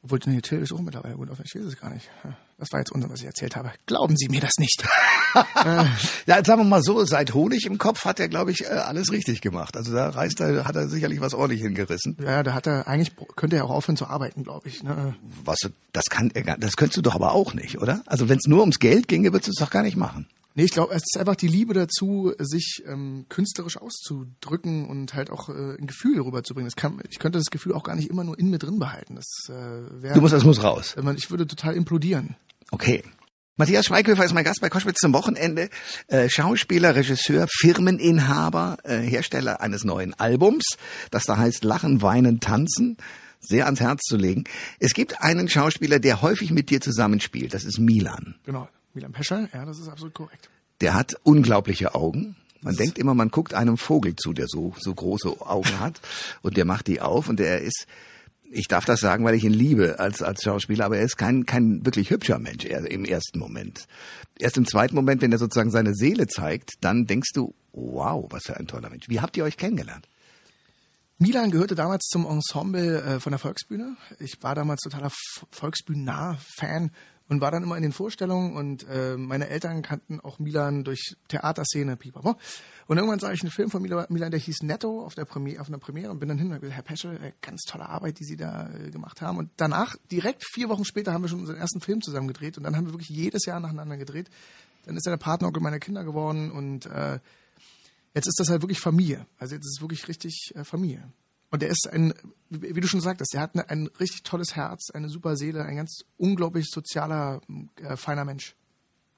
Obwohl, 0.06 0.19
nee, 0.28 0.40
Till 0.40 0.60
ist 0.60 0.72
auch 0.72 0.81
mittlerweile 0.81 1.16
gut 1.16 1.31
auf, 1.31 1.40
ich 1.44 1.56
weiß 1.56 1.63
es 1.63 1.80
gar 1.80 1.90
nicht. 1.92 2.07
Das 2.60 2.72
war 2.72 2.80
jetzt 2.80 2.92
unser, 2.92 3.10
was 3.10 3.22
ich 3.22 3.25
erzählt 3.25 3.56
habe. 3.56 3.72
Glauben 3.88 4.16
Sie 4.16 4.30
mir 4.30 4.40
das 4.40 4.57
nicht. 4.60 4.84
Ja, 6.28 6.44
sagen 6.46 6.62
wir 6.62 6.63
mal 6.63 6.81
so, 6.81 7.04
seit 7.04 7.34
Honig 7.34 7.66
im 7.66 7.78
Kopf 7.78 8.06
hat 8.06 8.22
er, 8.22 8.30
glaube 8.30 8.52
ich, 8.52 8.63
äh, 8.63 8.68
alles 8.68 9.12
richtig 9.12 9.42
gemacht. 9.42 9.75
Also 9.75 9.94
da 9.94 10.10
reißt 10.10 10.40
er, 10.40 10.63
hat 10.63 10.75
er 10.78 10.88
sicherlich 10.88 11.19
was 11.19 11.34
ordentlich 11.34 11.62
hingerissen. 11.62 12.16
Ja, 12.22 12.42
da 12.42 12.54
hat 12.54 12.68
er, 12.68 12.88
eigentlich 12.88 13.12
könnte 13.36 13.57
er 13.57 13.66
auch 13.66 13.72
aufhören 13.72 13.98
zu 13.98 14.07
arbeiten, 14.07 14.44
glaube 14.44 14.69
ich. 14.69 14.81
Ne? 14.81 15.13
Was, 15.44 15.57
das 15.92 16.06
kann 16.06 16.31
er 16.34 16.44
gar, 16.44 16.57
das 16.57 16.78
könntest 16.78 16.98
du 16.98 17.02
doch 17.02 17.16
aber 17.16 17.34
auch 17.34 17.54
nicht, 17.54 17.81
oder? 17.81 18.02
Also 18.06 18.30
wenn 18.30 18.38
es 18.38 18.48
nur 18.48 18.62
ums 18.62 18.80
Geld 18.80 19.10
ginge, 19.10 19.34
würdest 19.34 19.48
du 19.48 19.52
es 19.52 19.60
doch 19.60 19.72
gar 19.72 19.84
nicht 19.84 19.98
machen. 19.98 20.28
Nee, 20.57 20.63
ich 20.63 20.72
glaube, 20.72 20.94
es 20.94 21.04
ist 21.04 21.19
einfach 21.19 21.36
die 21.36 21.50
Liebe 21.50 21.74
dazu, 21.74 22.34
sich 22.40 22.81
ähm, 22.88 23.25
künstlerisch 23.28 23.78
auszudrücken 23.78 24.88
und 24.88 25.13
halt 25.13 25.30
auch 25.30 25.50
äh, 25.50 25.75
ein 25.78 25.86
Gefühl 25.86 26.19
rüberzubringen. 26.22 26.68
Das 26.68 26.78
kann, 26.78 27.02
ich 27.10 27.19
könnte 27.19 27.38
das 27.38 27.48
Gefühl 27.52 27.74
auch 27.74 27.84
gar 27.84 27.96
nicht 27.96 28.10
immer 28.10 28.24
nur 28.24 28.40
in 28.40 28.50
mir 28.50 28.57
drin 28.57 28.80
behalten. 28.80 29.16
Das 29.16 29.25
äh, 29.50 29.54
wäre, 30.02 30.13
Du 30.13 30.22
musst, 30.22 30.34
das 30.34 30.46
muss 30.46 30.64
raus. 30.64 30.95
ich 31.18 31.30
würde 31.30 31.45
total 31.45 31.76
implodieren. 31.76 32.38
Okay. 32.71 33.04
Matthias 33.57 33.85
Schweighöfer 33.85 34.24
ist 34.24 34.33
mein 34.33 34.44
Gast 34.45 34.62
bei 34.62 34.69
Koschwitz 34.69 35.00
zum 35.00 35.14
Wochenende. 35.14 35.69
Äh, 36.07 36.30
Schauspieler, 36.30 36.95
Regisseur, 36.95 37.47
Firmeninhaber, 37.50 38.78
äh, 38.83 39.00
Hersteller 39.00 39.59
eines 39.62 39.83
neuen 39.83 40.14
Albums, 40.14 40.78
das 41.12 41.24
da 41.24 41.38
heißt 41.38 41.64
Lachen, 41.66 42.02
Weinen, 42.02 42.40
Tanzen. 42.40 42.97
Sehr 43.42 43.66
ans 43.66 43.80
Herz 43.80 44.02
zu 44.04 44.18
legen. 44.18 44.45
Es 44.80 44.94
gibt 44.94 45.21
einen 45.21 45.47
Schauspieler, 45.47 46.00
der 46.00 46.24
häufig 46.24 46.50
mit 46.52 46.69
dir 46.71 46.81
zusammenspielt. 46.81 47.54
Das 47.54 47.64
ist 47.64 47.78
Milan. 47.78 48.35
Genau. 48.44 48.68
Milan 48.95 49.11
Peschel, 49.11 49.49
ja, 49.54 49.66
das 49.66 49.80
ist 49.80 49.87
absolut 49.90 50.14
korrekt. 50.14 50.49
Der 50.81 50.94
hat 50.94 51.16
unglaubliche 51.23 51.95
Augen. 51.95 52.35
Man 52.61 52.75
denkt 52.75 52.97
immer, 52.97 53.14
man 53.14 53.30
guckt 53.30 53.54
einem 53.54 53.78
Vogel 53.78 54.16
zu, 54.16 54.33
der 54.33 54.47
so, 54.47 54.73
so 54.80 54.94
große 54.94 55.30
Augen 55.42 55.80
hat. 55.80 56.02
Und 56.42 56.57
der 56.57 56.66
macht 56.66 56.87
die 56.87 56.99
auf 57.02 57.30
und 57.30 57.40
der 57.40 57.61
ist, 57.61 57.85
ich 58.49 58.68
darf 58.68 58.85
das 58.85 58.99
sagen, 59.02 59.23
weil 59.25 59.35
ich 59.35 59.44
ihn 59.44 59.54
liebe 59.54 59.99
als, 59.99 60.21
als 60.23 60.42
Schauspieler, 60.44 60.85
aber 60.85 60.97
er 60.97 61.04
ist 61.06 61.18
kein, 61.18 61.45
kein 61.45 61.85
wirklich 61.85 62.09
hübscher 62.09 62.40
Mensch 62.40 62.66
er, 62.66 62.90
im 62.90 63.06
ersten 63.06 63.37
Moment. 63.40 63.85
Erst 64.40 64.57
im 64.57 64.66
zweiten 64.66 64.95
Moment, 64.95 65.21
wenn 65.21 65.31
er 65.31 65.37
sozusagen 65.37 65.69
seine 65.71 65.94
Seele 65.94 66.28
zeigt, 66.28 66.71
dann 66.81 67.06
denkst 67.06 67.31
du, 67.33 67.54
wow, 67.73 68.25
was 68.31 68.44
für 68.45 68.57
ein 68.57 68.68
toller 68.68 68.90
Mensch. 68.90 69.09
Wie 69.09 69.19
habt 69.19 69.37
ihr 69.37 69.44
euch 69.44 69.57
kennengelernt? 69.57 70.07
Milan 71.18 71.52
gehörte 71.52 71.75
damals 71.75 72.07
zum 72.07 72.25
Ensemble 72.25 73.02
äh, 73.02 73.19
von 73.19 73.31
der 73.31 73.40
Volksbühne. 73.40 73.95
Ich 74.19 74.42
war 74.42 74.54
damals 74.56 74.81
totaler 74.81 75.07
F- 75.07 75.45
Volksbühnennah 75.52 76.37
Fan 76.57 76.92
und 77.28 77.42
war 77.42 77.52
dann 77.52 77.64
immer 77.64 77.76
in 77.76 77.84
den 77.84 77.92
Vorstellungen 77.92 78.56
und 78.56 78.88
äh, 78.88 79.18
meine 79.18 79.50
Eltern 79.50 79.82
kannten 79.82 80.20
auch 80.20 80.38
Milan 80.40 80.84
durch 80.84 81.16
Theaterszene, 81.28 81.96
pipapo. 81.98 82.38
Und 82.88 82.98
irgendwann 82.98 83.20
sah 83.20 83.32
ich 83.32 83.42
einen 83.42 83.52
Film 83.52 83.72
von 83.72 83.82
Milan, 83.82 84.32
der 84.32 84.40
hieß 84.40 84.62
Netto 84.62 85.04
auf 85.04 85.16
der 85.16 85.26
Premiere, 85.26 85.60
auf 85.62 85.68
einer 85.68 85.80
Premiere 85.80 86.12
und 86.12 86.20
bin 86.20 86.30
dann 86.30 86.38
hin 86.38 86.52
und 86.52 86.62
gesagt, 86.62 86.76
Herr 86.76 86.84
Peschel, 86.84 87.16
äh, 87.24 87.32
ganz 87.42 87.64
tolle 87.64 87.90
Arbeit, 87.90 88.20
die 88.20 88.26
Sie 88.26 88.38
da 88.38 88.70
äh, 88.70 88.92
gemacht 88.92 89.22
haben. 89.22 89.40
Und 89.40 89.50
danach, 89.58 89.96
direkt 90.12 90.44
vier 90.46 90.70
Wochen 90.70 90.86
später, 90.86 91.14
haben 91.14 91.24
wir 91.24 91.30
schon 91.30 91.40
unseren 91.40 91.58
ersten 91.58 91.82
Film 91.82 92.02
zusammen 92.02 92.28
gedreht 92.28 92.58
und 92.58 92.64
dann 92.64 92.76
haben 92.76 92.86
wir 92.86 92.94
wirklich 92.94 93.10
jedes 93.10 93.46
Jahr 93.46 93.60
nacheinander 93.60 93.98
gedreht. 93.98 94.30
Dann 94.86 94.96
ist 94.96 95.08
er 95.08 95.12
der 95.12 95.18
Partneronkel 95.18 95.64
meiner 95.64 95.80
Kinder 95.80 96.04
geworden 96.04 96.52
und 96.52 96.86
äh, 96.86 97.20
jetzt 98.14 98.28
ist 98.28 98.40
das 98.40 98.50
halt 98.50 98.62
wirklich 98.62 98.80
Familie. 98.80 99.26
Also 99.40 99.56
jetzt 99.56 99.66
ist 99.66 99.78
es 99.78 99.82
wirklich 99.82 100.08
richtig 100.08 100.54
äh, 100.56 100.64
Familie. 100.64 101.12
Und 101.52 101.64
er 101.64 101.69
ist 101.69 101.87
ein, 101.92 102.14
wie 102.49 102.80
du 102.81 102.87
schon 102.87 103.02
sagtest, 103.02 103.33
er 103.35 103.42
hat 103.42 103.54
eine, 103.54 103.69
ein 103.69 103.87
richtig 103.99 104.23
tolles 104.23 104.56
Herz, 104.56 104.90
eine 104.94 105.09
super 105.09 105.37
Seele, 105.37 105.64
ein 105.64 105.75
ganz 105.78 106.04
unglaublich 106.18 106.66
sozialer, 106.69 107.42
äh, 107.81 107.95
feiner 107.95 108.25
Mensch. 108.25 108.56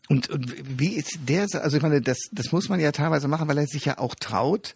Und, 0.09 0.29
und 0.29 0.79
wie 0.79 0.95
ist 0.95 1.17
der, 1.27 1.47
so- 1.47 1.59
also 1.59 1.77
ich 1.77 1.83
meine, 1.83 2.01
das, 2.01 2.17
das 2.31 2.51
muss 2.51 2.69
man 2.69 2.79
ja 2.79 2.91
teilweise 2.91 3.27
machen, 3.27 3.47
weil 3.47 3.57
er 3.57 3.67
sich 3.67 3.85
ja 3.85 3.97
auch 3.97 4.15
traut, 4.15 4.75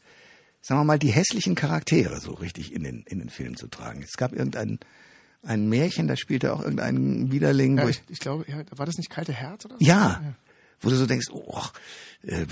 sagen 0.62 0.80
wir 0.82 0.86
mal, 0.86 1.00
die 1.00 1.12
hässlichen 1.12 1.56
Charaktere 1.56 2.20
so 2.20 2.32
richtig 2.34 2.74
in 2.74 2.84
den, 2.84 3.04
in 3.08 3.20
den 3.20 3.30
Film 3.30 3.56
zu 3.58 3.68
tragen. 3.68 4.02
Es 4.02 4.14
gab 4.18 4.34
irgendein 4.34 4.80
ein 5.44 5.68
Märchen, 5.70 6.08
da 6.08 6.16
spielte 6.18 6.54
auch 6.54 6.62
irgendein 6.62 7.32
Widerling, 7.32 7.78
Ja, 7.78 7.90
ich, 7.90 8.02
ich 8.10 8.20
glaube, 8.20 8.46
ja, 8.48 8.58
war 8.78 8.86
das 8.86 8.98
nicht 8.98 9.10
kalte 9.10 9.34
Herz 9.34 9.66
oder 9.66 9.76
so? 9.80 9.84
ja, 9.86 10.22
wo 10.82 10.90
du 10.90 10.96
so 10.96 11.06
denkst, 11.06 11.28
oh, 11.32 11.62
äh, 12.24 12.46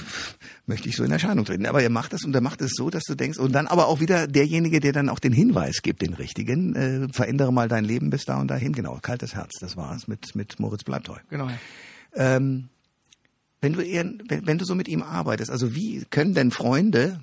möchte 0.65 0.89
ich 0.89 0.95
so 0.95 1.03
in 1.03 1.11
Erscheinung 1.11 1.45
treten. 1.45 1.65
Aber 1.65 1.81
er 1.81 1.89
macht 1.89 2.13
das 2.13 2.23
und 2.23 2.33
er 2.33 2.41
macht 2.41 2.61
es 2.61 2.71
so, 2.75 2.89
dass 2.89 3.03
du 3.03 3.15
denkst, 3.15 3.37
und 3.37 3.51
dann 3.51 3.67
aber 3.67 3.87
auch 3.87 3.99
wieder 3.99 4.27
derjenige, 4.27 4.79
der 4.79 4.93
dann 4.93 5.09
auch 5.09 5.19
den 5.19 5.33
Hinweis 5.33 5.81
gibt, 5.81 6.01
den 6.01 6.13
richtigen, 6.13 6.75
äh, 6.75 7.07
verändere 7.11 7.53
mal 7.53 7.67
dein 7.67 7.85
Leben 7.85 8.09
bis 8.09 8.25
da 8.25 8.39
und 8.39 8.47
dahin. 8.47 8.73
Genau, 8.73 8.97
kaltes 9.01 9.35
Herz, 9.35 9.53
das 9.59 9.77
war 9.77 9.95
es 9.95 10.07
mit, 10.07 10.35
mit 10.35 10.59
Moritz 10.59 10.83
Bleibtreu. 10.83 11.17
Genau. 11.29 11.49
Ähm, 12.15 12.69
wenn 13.61 13.73
du 13.73 13.81
eher, 13.81 14.05
wenn, 14.27 14.47
wenn 14.47 14.57
du 14.57 14.65
so 14.65 14.75
mit 14.75 14.87
ihm 14.87 15.03
arbeitest, 15.03 15.51
also 15.51 15.75
wie 15.75 16.05
können 16.09 16.33
denn 16.33 16.51
Freunde 16.51 17.19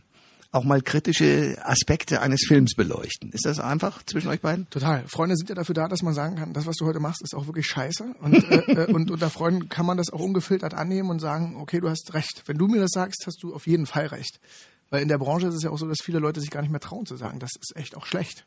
auch 0.56 0.64
mal 0.64 0.82
kritische 0.82 1.56
Aspekte 1.62 2.20
eines 2.20 2.44
Films 2.46 2.74
beleuchten? 2.74 3.30
Ist 3.32 3.46
das 3.46 3.60
einfach 3.60 4.02
zwischen 4.04 4.28
euch 4.28 4.40
beiden? 4.40 4.68
Total. 4.70 5.04
Freunde 5.06 5.36
sind 5.36 5.48
ja 5.48 5.54
dafür 5.54 5.74
da, 5.74 5.88
dass 5.88 6.02
man 6.02 6.14
sagen 6.14 6.36
kann, 6.36 6.52
das, 6.52 6.66
was 6.66 6.76
du 6.76 6.86
heute 6.86 7.00
machst, 7.00 7.22
ist 7.22 7.34
auch 7.34 7.46
wirklich 7.46 7.66
scheiße. 7.66 8.14
Und, 8.20 8.34
äh, 8.50 8.84
äh, 8.84 8.92
und 8.92 9.10
unter 9.10 9.30
Freunden 9.30 9.68
kann 9.68 9.86
man 9.86 9.96
das 9.96 10.10
auch 10.10 10.20
ungefiltert 10.20 10.74
annehmen 10.74 11.10
und 11.10 11.20
sagen, 11.20 11.56
okay, 11.56 11.80
du 11.80 11.88
hast 11.88 12.14
recht. 12.14 12.42
Wenn 12.46 12.58
du 12.58 12.66
mir 12.66 12.80
das 12.80 12.90
sagst, 12.92 13.24
hast 13.26 13.42
du 13.42 13.54
auf 13.54 13.66
jeden 13.66 13.86
Fall 13.86 14.06
recht. 14.06 14.40
Weil 14.90 15.02
in 15.02 15.08
der 15.08 15.18
Branche 15.18 15.48
ist 15.48 15.54
es 15.54 15.62
ja 15.62 15.70
auch 15.70 15.78
so, 15.78 15.88
dass 15.88 15.98
viele 16.02 16.18
Leute 16.18 16.40
sich 16.40 16.50
gar 16.50 16.62
nicht 16.62 16.70
mehr 16.70 16.80
trauen 16.80 17.06
zu 17.06 17.16
sagen, 17.16 17.38
das 17.40 17.50
ist 17.60 17.74
echt 17.76 17.96
auch 17.96 18.06
schlecht, 18.06 18.46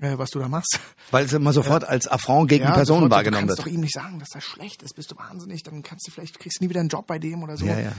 äh, 0.00 0.18
was 0.18 0.30
du 0.30 0.38
da 0.38 0.48
machst. 0.48 0.80
Weil 1.10 1.24
es 1.24 1.32
immer 1.32 1.52
sofort 1.52 1.84
als 1.84 2.08
Affront 2.08 2.48
gegen 2.48 2.66
die 2.66 2.72
Person 2.72 2.96
sofort 2.98 3.12
so, 3.12 3.16
wahrgenommen 3.16 3.46
Du 3.46 3.50
wird. 3.50 3.58
kannst 3.58 3.68
doch 3.68 3.72
ihm 3.72 3.80
nicht 3.80 3.94
sagen, 3.94 4.18
dass 4.18 4.28
das 4.30 4.44
schlecht 4.44 4.82
ist. 4.82 4.94
Bist 4.96 5.10
du 5.12 5.16
wahnsinnig? 5.16 5.62
Dann 5.62 5.82
kannst 5.82 6.06
du 6.06 6.10
vielleicht 6.10 6.38
kriegst 6.40 6.60
du 6.60 6.64
nie 6.64 6.70
wieder 6.70 6.80
einen 6.80 6.88
Job 6.88 7.06
bei 7.06 7.18
dem 7.18 7.42
oder 7.42 7.56
so. 7.56 7.64
Ja, 7.64 7.78
ja. 7.78 7.92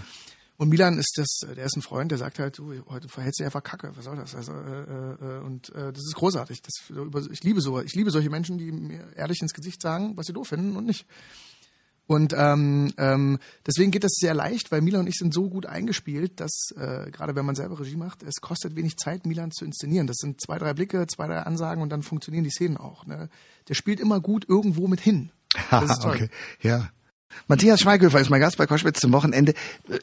Und 0.59 0.67
Milan 0.67 0.97
ist 0.97 1.13
das, 1.15 1.39
der 1.55 1.63
ist 1.63 1.77
ein 1.77 1.81
Freund, 1.81 2.11
der 2.11 2.17
sagt 2.17 2.37
halt, 2.37 2.57
du, 2.57 2.73
heute 2.89 3.07
verhältst 3.07 3.39
du 3.39 3.43
dich 3.43 3.45
einfach 3.45 3.63
Kacke. 3.63 3.93
Was 3.95 4.03
soll 4.03 4.17
das? 4.17 4.35
Also 4.35 4.51
äh, 4.51 5.13
äh, 5.13 5.39
und 5.39 5.69
äh, 5.69 5.93
das 5.93 6.03
ist 6.03 6.15
großartig. 6.15 6.61
Das, 6.61 6.73
ich 7.31 7.43
liebe 7.43 7.61
so, 7.61 7.79
ich 7.79 7.95
liebe 7.95 8.11
solche 8.11 8.29
Menschen, 8.29 8.57
die 8.57 8.69
mir 8.69 9.07
ehrlich 9.15 9.41
ins 9.41 9.53
Gesicht 9.53 9.81
sagen, 9.81 10.17
was 10.17 10.25
sie 10.25 10.33
doof 10.33 10.49
finden 10.49 10.75
und 10.75 10.85
nicht. 10.85 11.05
Und 12.07 12.33
ähm, 12.35 12.91
ähm, 12.97 13.39
deswegen 13.65 13.91
geht 13.91 14.03
das 14.03 14.15
sehr 14.15 14.33
leicht, 14.33 14.69
weil 14.69 14.81
Milan 14.81 15.01
und 15.01 15.07
ich 15.07 15.15
sind 15.15 15.33
so 15.33 15.49
gut 15.49 15.65
eingespielt, 15.65 16.41
dass 16.41 16.73
äh, 16.75 17.09
gerade 17.09 17.35
wenn 17.35 17.45
man 17.45 17.55
selber 17.55 17.79
Regie 17.79 17.95
macht, 17.95 18.21
es 18.21 18.41
kostet 18.41 18.75
wenig 18.75 18.97
Zeit, 18.97 19.25
Milan 19.25 19.51
zu 19.51 19.63
inszenieren. 19.63 20.07
Das 20.07 20.17
sind 20.17 20.41
zwei, 20.41 20.57
drei 20.57 20.73
Blicke, 20.73 21.07
zwei, 21.07 21.27
drei 21.27 21.37
Ansagen 21.37 21.81
und 21.81 21.89
dann 21.89 22.03
funktionieren 22.03 22.43
die 22.43 22.49
Szenen 22.49 22.75
auch. 22.75 23.05
Ne? 23.05 23.29
Der 23.69 23.75
spielt 23.75 24.01
immer 24.01 24.19
gut 24.19 24.43
irgendwo 24.49 24.89
mit 24.89 24.99
hin. 24.99 25.31
Das 25.71 25.89
ist 25.89 26.01
toll. 26.01 26.15
okay. 26.15 26.29
Ja. 26.61 26.89
Matthias 27.47 27.81
Schweighöfer 27.81 28.19
ist 28.19 28.29
mein 28.29 28.41
Gast 28.41 28.57
bei 28.57 28.67
Koschwitz 28.67 28.99
zum 28.99 29.11
Wochenende. 29.11 29.53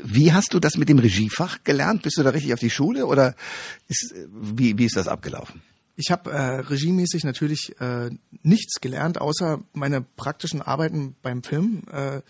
Wie 0.03 0.33
hast 0.33 0.55
du 0.55 0.61
das 0.61 0.77
mit 0.77 0.89
dem 0.89 0.99
Regiefach 0.99 1.59
gelernt? 1.65 2.03
Bist 2.03 2.19
du 2.19 2.23
da 2.23 2.31
richtig 2.31 2.53
auf 2.53 2.61
die 2.61 2.71
Schule 2.71 3.07
oder 3.07 3.35
ist, 3.89 4.15
wie, 4.33 4.79
wie 4.79 4.85
ist 4.87 4.97
das 4.97 5.09
abgelaufen? 5.09 5.63
Ich 5.97 6.11
habe 6.11 6.31
äh, 6.31 6.61
regiemäßig 6.61 7.25
natürlich 7.25 7.81
äh, 7.81 8.11
nichts 8.43 8.81
gelernt, 8.81 9.21
außer 9.21 9.61
meine 9.73 10.03
praktischen 10.03 10.61
Arbeiten 10.61 11.17
beim 11.23 11.43
Film. 11.43 11.85
Äh, 11.91 12.21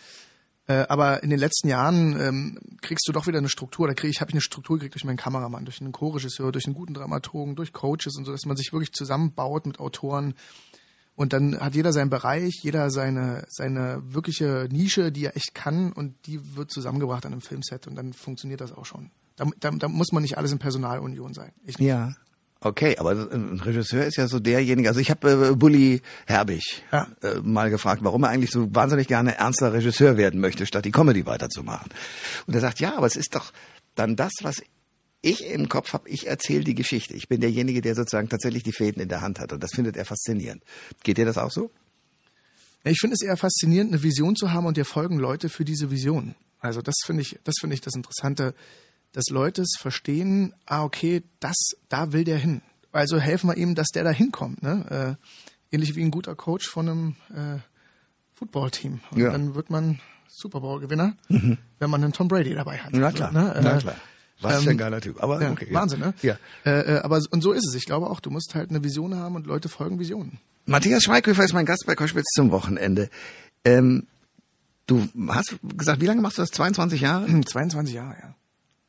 äh, 0.68 0.84
aber 0.88 1.22
in 1.22 1.30
den 1.30 1.38
letzten 1.38 1.68
Jahren 1.68 2.20
ähm, 2.20 2.58
kriegst 2.80 3.06
du 3.08 3.12
doch 3.12 3.26
wieder 3.26 3.38
eine 3.38 3.48
Struktur. 3.48 3.86
Da 3.86 3.94
krieg 3.94 4.10
ich, 4.10 4.20
habe 4.20 4.30
ich 4.30 4.34
eine 4.34 4.40
Struktur 4.40 4.76
gekriegt 4.76 4.94
durch 4.94 5.04
meinen 5.04 5.16
Kameramann, 5.16 5.64
durch 5.64 5.80
einen 5.80 5.92
Co-Regisseur, 5.92 6.52
durch 6.52 6.66
einen 6.66 6.74
guten 6.74 6.94
Dramaturgen, 6.94 7.56
durch 7.56 7.72
Coaches 7.72 8.16
und 8.16 8.24
so, 8.24 8.32
dass 8.32 8.46
man 8.46 8.56
sich 8.56 8.72
wirklich 8.72 8.92
zusammenbaut 8.92 9.66
mit 9.66 9.78
Autoren. 9.78 10.34
Und 11.16 11.32
dann 11.32 11.58
hat 11.58 11.74
jeder 11.74 11.92
seinen 11.92 12.10
Bereich, 12.10 12.60
jeder 12.62 12.90
seine, 12.90 13.44
seine 13.48 14.02
wirkliche 14.04 14.68
Nische, 14.70 15.10
die 15.10 15.24
er 15.24 15.36
echt 15.36 15.54
kann 15.54 15.92
und 15.92 16.14
die 16.26 16.56
wird 16.56 16.70
zusammengebracht 16.70 17.24
an 17.26 17.32
einem 17.32 17.40
Filmset 17.40 17.86
und 17.86 17.96
dann 17.96 18.12
funktioniert 18.12 18.60
das 18.60 18.72
auch 18.72 18.84
schon. 18.84 19.10
Da, 19.36 19.46
da, 19.60 19.70
da 19.70 19.88
muss 19.88 20.12
man 20.12 20.22
nicht 20.22 20.36
alles 20.38 20.52
in 20.52 20.58
Personalunion 20.58 21.32
sein. 21.34 21.52
Ja. 21.78 22.14
Okay, 22.60 22.96
aber 22.98 23.10
ein 23.12 23.60
Regisseur 23.60 24.06
ist 24.06 24.16
ja 24.16 24.28
so 24.28 24.40
derjenige, 24.40 24.88
also 24.88 24.98
ich 24.98 25.10
habe 25.10 25.50
äh, 25.50 25.54
Bully 25.54 26.00
Herbig 26.26 26.82
Ja. 26.90 27.06
äh, 27.22 27.40
mal 27.42 27.68
gefragt, 27.70 28.02
warum 28.02 28.22
er 28.24 28.30
eigentlich 28.30 28.50
so 28.50 28.74
wahnsinnig 28.74 29.08
gerne 29.08 29.36
ernster 29.36 29.72
Regisseur 29.74 30.16
werden 30.16 30.40
möchte, 30.40 30.64
statt 30.64 30.86
die 30.86 30.90
Comedy 30.90 31.26
weiterzumachen. 31.26 31.90
Und 32.46 32.54
er 32.54 32.60
sagt, 32.60 32.80
ja, 32.80 32.96
aber 32.96 33.06
es 33.06 33.16
ist 33.16 33.34
doch 33.34 33.52
dann 33.94 34.16
das, 34.16 34.32
was 34.42 34.62
ich 35.26 35.44
im 35.44 35.68
Kopf 35.68 35.92
habe, 35.92 36.08
ich 36.08 36.26
erzähle 36.26 36.64
die 36.64 36.74
Geschichte. 36.74 37.14
Ich 37.14 37.28
bin 37.28 37.40
derjenige, 37.40 37.80
der 37.82 37.94
sozusagen 37.94 38.28
tatsächlich 38.28 38.62
die 38.62 38.72
Fäden 38.72 39.00
in 39.02 39.08
der 39.08 39.20
Hand 39.20 39.38
hat 39.40 39.52
und 39.52 39.62
das 39.62 39.70
findet 39.74 39.96
er 39.96 40.04
faszinierend. 40.04 40.62
Geht 41.02 41.18
dir 41.18 41.26
das 41.26 41.38
auch 41.38 41.50
so? 41.50 41.70
Ich 42.84 42.98
finde 43.00 43.14
es 43.14 43.22
eher 43.22 43.36
faszinierend, 43.36 43.92
eine 43.92 44.02
Vision 44.02 44.36
zu 44.36 44.52
haben 44.52 44.66
und 44.66 44.76
dir 44.76 44.84
folgen 44.84 45.18
Leute 45.18 45.48
für 45.48 45.64
diese 45.64 45.90
Vision. 45.90 46.34
Also 46.60 46.82
das 46.82 46.94
finde 47.04 47.22
ich, 47.22 47.38
das 47.44 47.56
finde 47.60 47.74
ich 47.74 47.80
das 47.80 47.94
Interessante, 47.94 48.54
dass 49.12 49.24
Leute 49.30 49.62
es 49.62 49.76
verstehen, 49.78 50.54
ah, 50.66 50.84
okay, 50.84 51.22
das, 51.40 51.56
da 51.88 52.12
will 52.12 52.24
der 52.24 52.38
hin. 52.38 52.62
Also 52.92 53.18
helfen 53.18 53.48
wir 53.50 53.56
ihm, 53.56 53.74
dass 53.74 53.88
der 53.88 54.04
da 54.04 54.10
hinkommt, 54.10 54.62
ne? 54.62 55.16
Äh, 55.70 55.74
ähnlich 55.74 55.96
wie 55.96 56.02
ein 56.02 56.10
guter 56.10 56.34
Coach 56.36 56.66
von 56.68 56.88
einem 56.88 57.16
äh, 57.34 57.58
Footballteam. 58.34 59.00
Und 59.10 59.18
Ja. 59.20 59.32
dann 59.32 59.54
wird 59.54 59.68
man 59.70 60.00
Super 60.28 60.60
Bowl-Gewinner, 60.60 61.16
wenn 61.28 61.90
man 61.90 62.04
einen 62.04 62.12
Tom 62.12 62.28
Brady 62.28 62.54
dabei 62.54 62.78
hat. 62.78 62.92
Na 62.92 63.10
klar, 63.10 63.32
Ne? 63.32 63.58
na 63.62 63.76
Äh, 63.76 63.80
klar. 63.80 63.96
Was 64.40 64.62
für 64.64 64.70
ein 64.70 64.78
geiler 64.78 65.00
Typ. 65.00 65.22
Aber 65.22 65.40
Ja, 65.42 65.50
okay. 65.50 65.68
Wahnsinn, 65.70 66.00
ne? 66.00 66.14
Ja. 66.22 66.36
Äh, 66.64 66.96
äh, 66.96 66.98
aber 67.00 67.20
und 67.30 67.42
so 67.42 67.52
ist 67.52 67.66
es. 67.66 67.74
Ich 67.74 67.86
glaube 67.86 68.08
auch, 68.10 68.20
du 68.20 68.30
musst 68.30 68.54
halt 68.54 68.70
eine 68.70 68.84
Vision 68.84 69.14
haben 69.14 69.34
und 69.34 69.46
Leute 69.46 69.68
folgen 69.68 69.98
Visionen. 69.98 70.38
Matthias 70.66 71.04
Schweighöfer 71.04 71.44
ist 71.44 71.52
mein 71.52 71.64
Gast 71.66 71.84
bei 71.86 71.94
Koschwitz 71.94 72.26
zum 72.34 72.50
Wochenende. 72.50 73.08
Ähm, 73.64 74.06
du 74.86 75.08
hast 75.28 75.56
gesagt, 75.76 76.00
wie 76.00 76.06
lange 76.06 76.20
machst 76.20 76.38
du 76.38 76.42
das? 76.42 76.50
22 76.50 77.00
Jahre? 77.00 77.26
22 77.26 77.94
Jahre, 77.94 78.16
ja. 78.20 78.34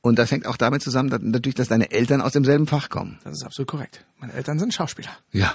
Und 0.01 0.18
das 0.20 0.32
hängt 0.32 0.46
auch 0.46 0.58
damit 0.58 0.82
zusammen, 0.82 1.10
dass, 1.10 1.22
natürlich, 1.22 1.56
dass 1.56 1.68
deine 1.68 1.92
Eltern 1.92 2.22
aus 2.22 2.32
demselben 2.32 2.66
Fach 2.68 2.89
kommen. 2.89 3.20
Das 3.24 3.34
ist 3.34 3.44
absolut 3.44 3.68
korrekt. 3.68 4.06
Meine 4.20 4.34
Eltern 4.34 4.58
sind 4.58 4.74
Schauspieler. 4.74 5.12
Ja. 5.32 5.54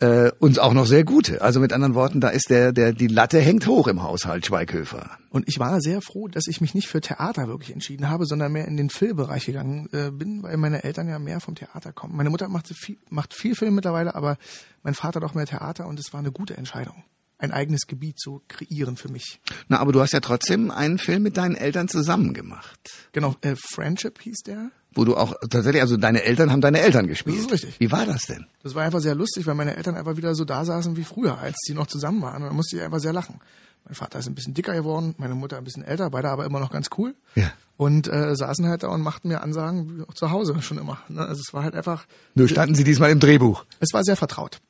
Äh, 0.00 0.32
und 0.38 0.58
auch 0.58 0.72
noch 0.72 0.86
sehr 0.86 1.04
gute. 1.04 1.42
Also 1.42 1.60
mit 1.60 1.74
anderen 1.74 1.94
Worten, 1.94 2.20
da 2.20 2.30
ist 2.30 2.48
der, 2.48 2.72
der, 2.72 2.94
die 2.94 3.06
Latte 3.06 3.38
hängt 3.38 3.66
hoch 3.66 3.86
im 3.86 4.02
Haushalt 4.02 4.46
Schweighöfer. 4.46 5.10
Und 5.28 5.46
ich 5.46 5.58
war 5.58 5.78
sehr 5.82 6.00
froh, 6.00 6.26
dass 6.26 6.46
ich 6.46 6.62
mich 6.62 6.74
nicht 6.74 6.88
für 6.88 7.02
Theater 7.02 7.48
wirklich 7.48 7.72
entschieden 7.72 8.08
habe, 8.08 8.24
sondern 8.24 8.50
mehr 8.50 8.66
in 8.66 8.78
den 8.78 8.88
Filmbereich 8.88 9.44
gegangen 9.44 9.90
äh, 9.92 10.10
bin, 10.10 10.42
weil 10.42 10.56
meine 10.56 10.84
Eltern 10.84 11.06
ja 11.06 11.18
mehr 11.18 11.40
vom 11.40 11.54
Theater 11.54 11.92
kommen. 11.92 12.16
Meine 12.16 12.30
Mutter 12.30 12.48
macht 12.48 12.68
viel, 12.68 12.96
macht 13.10 13.34
viel 13.34 13.54
Film 13.54 13.74
mittlerweile, 13.74 14.14
aber 14.14 14.38
mein 14.82 14.94
Vater 14.94 15.20
doch 15.20 15.34
mehr 15.34 15.46
Theater 15.46 15.86
und 15.86 16.00
es 16.00 16.14
war 16.14 16.20
eine 16.20 16.32
gute 16.32 16.56
Entscheidung, 16.56 17.04
ein 17.40 17.52
eigenes 17.52 17.86
Gebiet 17.86 18.18
zu 18.18 18.42
kreieren 18.48 18.96
für 18.96 19.08
mich. 19.08 19.40
Na, 19.68 19.78
aber 19.78 19.92
du 19.92 20.00
hast 20.00 20.12
ja 20.12 20.20
trotzdem 20.20 20.70
einen 20.70 20.98
Film 20.98 21.22
mit 21.22 21.36
deinen 21.36 21.56
Eltern 21.56 21.88
zusammen 21.88 22.34
gemacht. 22.34 22.78
Genau, 23.12 23.34
äh, 23.40 23.56
Friendship 23.56 24.20
hieß 24.20 24.38
der. 24.46 24.70
Wo 24.92 25.04
du 25.04 25.16
auch 25.16 25.34
tatsächlich, 25.48 25.82
also 25.82 25.96
deine 25.96 26.24
Eltern 26.24 26.50
haben 26.50 26.60
deine 26.60 26.80
Eltern 26.80 27.06
gespielt. 27.06 27.36
Das 27.36 27.44
ist 27.46 27.52
richtig. 27.52 27.80
Wie 27.80 27.92
war 27.92 28.06
das 28.06 28.22
denn? 28.22 28.46
Das 28.62 28.74
war 28.74 28.82
einfach 28.82 29.00
sehr 29.00 29.14
lustig, 29.14 29.46
weil 29.46 29.54
meine 29.54 29.76
Eltern 29.76 29.94
einfach 29.94 30.16
wieder 30.16 30.34
so 30.34 30.44
da 30.44 30.64
saßen 30.64 30.96
wie 30.96 31.04
früher, 31.04 31.38
als 31.38 31.56
die 31.68 31.74
noch 31.74 31.86
zusammen 31.86 32.20
waren. 32.22 32.42
Und 32.42 32.48
da 32.48 32.54
musste 32.54 32.76
ich 32.76 32.82
einfach 32.82 32.98
sehr 32.98 33.12
lachen. 33.12 33.40
Mein 33.84 33.94
Vater 33.94 34.18
ist 34.18 34.26
ein 34.26 34.34
bisschen 34.34 34.52
dicker 34.52 34.74
geworden, 34.74 35.14
meine 35.18 35.34
Mutter 35.34 35.56
ein 35.58 35.64
bisschen 35.64 35.84
älter, 35.84 36.10
beide 36.10 36.28
aber 36.28 36.44
immer 36.44 36.60
noch 36.60 36.70
ganz 36.70 36.88
cool. 36.98 37.14
Ja. 37.34 37.50
Und 37.76 38.08
äh, 38.08 38.36
saßen 38.36 38.66
halt 38.66 38.82
da 38.82 38.88
und 38.88 39.00
machten 39.00 39.28
mir 39.28 39.42
Ansagen 39.42 39.98
wie 39.98 40.02
auch 40.02 40.12
zu 40.14 40.30
Hause 40.30 40.60
schon 40.60 40.76
immer. 40.76 40.98
Ne? 41.08 41.20
Also 41.20 41.40
es 41.40 41.54
war 41.54 41.62
halt 41.62 41.74
einfach, 41.74 42.06
Nur 42.34 42.48
standen 42.48 42.74
sie 42.74 42.84
diesmal 42.84 43.10
im 43.10 43.20
Drehbuch. 43.20 43.64
es 43.78 43.92
war 43.94 44.02
sehr 44.04 44.16
vertraut. 44.16 44.60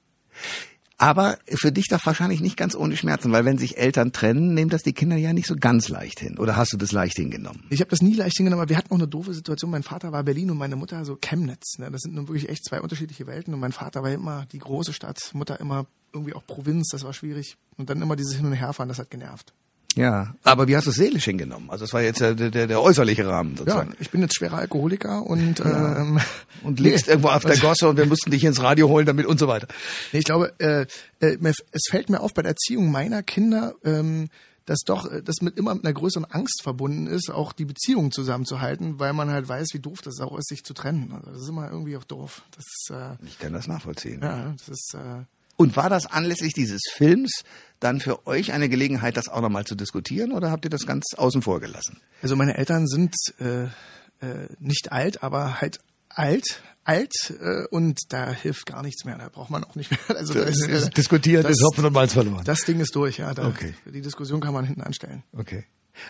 Aber 1.01 1.39
für 1.47 1.73
dich 1.73 1.89
doch 1.89 2.05
wahrscheinlich 2.05 2.43
nicht 2.43 2.59
ganz 2.59 2.77
ohne 2.77 2.95
Schmerzen, 2.95 3.33
weil 3.33 3.47
wenn 3.47 3.57
sich 3.57 3.79
Eltern 3.79 4.13
trennen, 4.13 4.53
nehmen 4.53 4.69
das 4.69 4.83
die 4.83 4.93
Kinder 4.93 5.17
ja 5.17 5.33
nicht 5.33 5.47
so 5.47 5.57
ganz 5.57 5.89
leicht 5.89 6.21
hin. 6.21 6.37
Oder 6.37 6.57
hast 6.57 6.75
du 6.75 6.77
das 6.77 6.93
leicht 6.93 7.17
hingenommen? 7.17 7.65
Ich 7.71 7.81
habe 7.81 7.89
das 7.89 8.03
nie 8.03 8.13
leicht 8.13 8.37
hingenommen, 8.37 8.61
aber 8.61 8.69
wir 8.69 8.77
hatten 8.77 8.93
auch 8.93 8.99
eine 8.99 9.09
doofe 9.09 9.33
Situation. 9.33 9.71
Mein 9.71 9.83
Vater 9.83 10.13
war 10.13 10.23
Berlin 10.25 10.51
und 10.51 10.59
meine 10.59 10.77
Mutter 10.77 11.07
so 11.07 11.17
Chemnitz. 11.17 11.79
Ne? 11.79 11.91
Das 11.91 12.03
sind 12.03 12.15
nun 12.15 12.29
wirklich 12.29 12.51
echt 12.51 12.67
zwei 12.67 12.83
unterschiedliche 12.83 13.27
Welten. 13.27 13.55
Und 13.55 13.61
mein 13.61 13.73
Vater 13.73 14.03
war 14.03 14.11
immer 14.13 14.45
die 14.53 14.59
große 14.59 14.93
Stadt, 14.93 15.31
Mutter 15.33 15.59
immer 15.59 15.87
irgendwie 16.13 16.35
auch 16.35 16.45
Provinz, 16.47 16.91
das 16.93 17.03
war 17.03 17.15
schwierig. 17.15 17.57
Und 17.79 17.89
dann 17.89 18.03
immer 18.03 18.15
dieses 18.15 18.37
Hin- 18.37 18.45
und 18.45 18.53
Herfahren, 18.53 18.91
das 18.91 18.99
hat 18.99 19.11
genervt. 19.11 19.55
Ja. 19.97 20.35
Aber 20.45 20.69
wie 20.69 20.77
hast 20.77 20.87
du 20.87 20.91
es 20.91 20.97
seelisch 20.97 21.25
hingenommen? 21.25 21.69
Also 21.71 21.85
das 21.85 21.93
war 21.93 22.01
jetzt 22.01 22.21
der, 22.21 22.35
der, 22.35 22.67
der 22.69 22.81
äußerliche 22.81 23.27
Rahmen 23.27 23.53
Ja, 23.53 23.59
sozusagen. 23.59 23.95
ich 23.99 24.11
bin 24.11 24.21
jetzt 24.23 24.37
schwerer 24.37 24.59
Alkoholiker 24.59 25.25
und 25.27 25.61
ähm, 25.61 26.21
Und 26.63 26.79
liegst 26.79 27.09
irgendwo 27.09 27.29
auf 27.29 27.45
der 27.45 27.59
Gosse 27.59 27.89
und 27.89 27.97
wir 27.97 28.07
mussten 28.07 28.31
dich 28.31 28.45
ins 28.45 28.63
Radio 28.63 28.89
holen 28.89 29.07
damit 29.07 29.27
und 29.27 29.39
so 29.41 29.49
weiter. 29.49 29.67
Nee, 30.13 30.21
ich 30.21 30.25
glaube, 30.25 30.53
äh, 30.61 30.87
äh, 31.21 31.37
es 31.73 31.83
fällt 31.91 32.09
mir 32.09 32.21
auf 32.21 32.33
bei 32.35 32.43
der 32.43 32.51
Erziehung 32.51 32.91
meiner 32.93 33.23
Kinder, 33.25 33.75
ähm, 33.85 34.29
dass 34.67 34.81
doch 34.87 35.11
äh, 35.11 35.23
das 35.23 35.41
mit 35.41 35.57
immer 35.59 35.75
mit 35.75 35.85
einer 35.85 35.93
größeren 35.95 36.25
Angst 36.27 36.63
verbunden 36.63 37.09
ist, 37.09 37.29
auch 37.29 37.53
die 37.53 37.65
Beziehung 37.65 38.13
zusammenzuhalten, 38.13 39.01
weil 39.01 39.13
man 39.13 39.31
halt 39.31 39.49
weiß, 39.49 39.71
wie 39.73 39.81
doof 39.81 40.03
das 40.03 40.21
auch 40.21 40.39
ist, 40.39 40.49
sich 40.49 40.63
zu 40.63 40.73
trennen. 40.73 41.11
Also 41.13 41.33
das 41.33 41.43
ist 41.43 41.49
immer 41.49 41.69
irgendwie 41.69 41.97
auch 41.97 42.05
doof. 42.05 42.43
Das 42.55 42.65
ist, 42.65 42.91
äh, 42.95 43.17
Ich 43.27 43.41
kann 43.41 43.53
das 43.53 43.67
nachvollziehen. 43.67 44.21
ja, 44.23 44.55
das 44.57 44.69
ist 44.69 44.95
äh, 44.95 45.25
Und 45.61 45.77
war 45.77 45.91
das 45.91 46.07
anlässlich 46.07 46.53
dieses 46.55 46.81
Films 46.93 47.43
dann 47.81 48.01
für 48.01 48.27
euch 48.27 48.53
eine 48.53 48.69
Gelegenheit, 48.69 49.17
das 49.17 49.29
auch 49.29 49.41
nochmal 49.41 49.65
zu 49.65 49.75
diskutieren 49.75 50.33
oder 50.33 50.51
habt 50.51 50.65
ihr 50.65 50.71
das 50.71 50.87
ganz 50.87 51.05
außen 51.17 51.43
vor 51.43 51.61
gelassen? 51.61 52.01
also 52.23 52.35
meine 52.37 52.57
Eltern 52.57 52.87
sind 52.87 53.15
äh, 53.39 53.65
äh, 53.65 54.49
nicht 54.59 54.91
alt, 54.93 55.23
aber 55.23 55.61
halt 55.61 55.79
alt, 56.09 56.63
alt 56.85 57.13
äh, 57.41 57.67
und 57.71 57.99
da 58.09 58.31
hilft 58.33 58.67
gar 58.67 58.83
nichts 58.83 59.05
mehr. 59.05 59.17
Da 59.19 59.29
braucht 59.29 59.51
man 59.51 59.63
auch 59.65 59.75
nicht 59.77 59.91
mehr. 59.91 60.01
Also 60.17 60.35
da 60.35 60.41
ist, 60.43 60.63
äh, 60.67 60.91
Diskutieren 60.91 61.43
das- 61.43 61.53
ist 61.59 61.63
Hopfen 61.65 61.85
und 61.85 61.93
Malz 61.93 62.13
verloren. 62.15 62.43
das 62.45 62.61
Ding 62.63 62.81
ist 62.81 62.95
durch, 62.97 63.19
ja. 63.19 63.33
Da, 63.35 63.47
Okay. 63.47 63.75
Die 63.87 64.01
Diskussion 64.01 64.41
kann 64.41 64.53
man 64.55 64.65
hinten 64.65 64.83
anstellen. 64.83 65.23
Okay. 65.37 65.65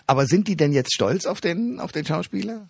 Aber 0.07 0.25
sind 0.27 0.47
die 0.47 0.55
denn 0.55 0.71
jetzt 0.73 0.93
stolz 0.93 1.25
auf 1.25 1.41
den, 1.41 1.79
auf 1.79 1.91
den 1.91 2.05
Schauspieler? 2.05 2.69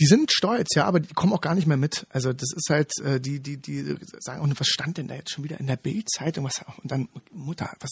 Die 0.00 0.06
sind 0.06 0.32
stolz, 0.32 0.74
ja, 0.74 0.86
aber 0.86 1.00
die 1.00 1.12
kommen 1.12 1.32
auch 1.34 1.40
gar 1.40 1.54
nicht 1.54 1.66
mehr 1.66 1.76
mit. 1.76 2.06
Also 2.08 2.32
das 2.32 2.48
ist 2.54 2.70
halt, 2.70 2.90
äh, 3.04 3.20
die, 3.20 3.40
die, 3.40 3.58
die 3.58 3.96
sagen 4.20 4.40
auch, 4.40 4.60
was 4.60 4.66
stand 4.66 4.96
denn 4.96 5.06
da 5.06 5.14
jetzt 5.14 5.30
schon 5.30 5.44
wieder 5.44 5.60
in 5.60 5.66
der 5.66 5.76
Bildzeitung? 5.76 6.44
Und 6.44 6.90
dann 6.90 7.08
Mutter, 7.30 7.70
was? 7.78 7.90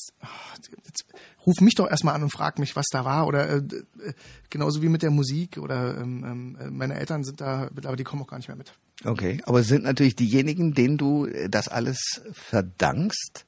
jetzt, 0.86 1.04
ruf 1.46 1.60
mich 1.60 1.74
doch 1.74 1.88
erstmal 1.88 2.14
an 2.14 2.22
und 2.22 2.30
frag 2.30 2.58
mich, 2.58 2.74
was 2.74 2.86
da 2.90 3.04
war. 3.04 3.26
Oder 3.26 3.50
äh, 3.50 3.56
äh, 3.56 4.12
genauso 4.48 4.80
wie 4.80 4.88
mit 4.88 5.02
der 5.02 5.10
Musik 5.10 5.58
oder 5.58 5.98
ähm, 5.98 6.24
ähm, 6.24 6.58
äh, 6.58 6.70
meine 6.70 6.94
Eltern 6.94 7.22
sind 7.22 7.40
da, 7.42 7.68
aber 7.84 7.96
die 7.96 8.04
kommen 8.04 8.22
auch 8.22 8.28
gar 8.28 8.38
nicht 8.38 8.48
mehr 8.48 8.56
mit. 8.56 8.72
Okay, 9.04 9.40
aber 9.44 9.60
es 9.60 9.68
sind 9.68 9.84
natürlich 9.84 10.16
diejenigen, 10.16 10.72
denen 10.74 10.96
du 10.96 11.26
äh, 11.26 11.48
das 11.50 11.68
alles 11.68 12.22
verdankst. 12.32 13.44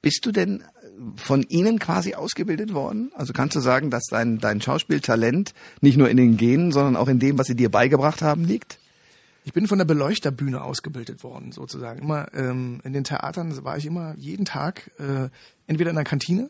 Bist 0.00 0.26
du 0.26 0.32
denn 0.32 0.62
von 1.16 1.42
ihnen 1.48 1.78
quasi 1.78 2.14
ausgebildet 2.14 2.72
worden? 2.74 3.10
Also 3.14 3.32
kannst 3.32 3.56
du 3.56 3.60
sagen, 3.60 3.90
dass 3.90 4.04
dein, 4.10 4.38
dein 4.38 4.60
Schauspieltalent 4.60 5.54
nicht 5.80 5.96
nur 5.96 6.08
in 6.08 6.16
den 6.16 6.36
Genen, 6.36 6.72
sondern 6.72 6.96
auch 6.96 7.08
in 7.08 7.18
dem, 7.18 7.38
was 7.38 7.46
sie 7.46 7.56
dir 7.56 7.70
beigebracht 7.70 8.22
haben, 8.22 8.44
liegt? 8.44 8.78
Ich 9.44 9.52
bin 9.52 9.66
von 9.66 9.76
der 9.78 9.84
Beleuchterbühne 9.84 10.62
ausgebildet 10.62 11.22
worden, 11.22 11.52
sozusagen. 11.52 12.00
Immer 12.00 12.32
ähm, 12.34 12.80
in 12.84 12.92
den 12.94 13.04
Theatern 13.04 13.62
war 13.64 13.76
ich 13.76 13.84
immer 13.86 14.14
jeden 14.16 14.46
Tag 14.46 14.90
äh, 14.98 15.28
entweder 15.66 15.90
in 15.90 15.96
der 15.96 16.04
Kantine 16.04 16.48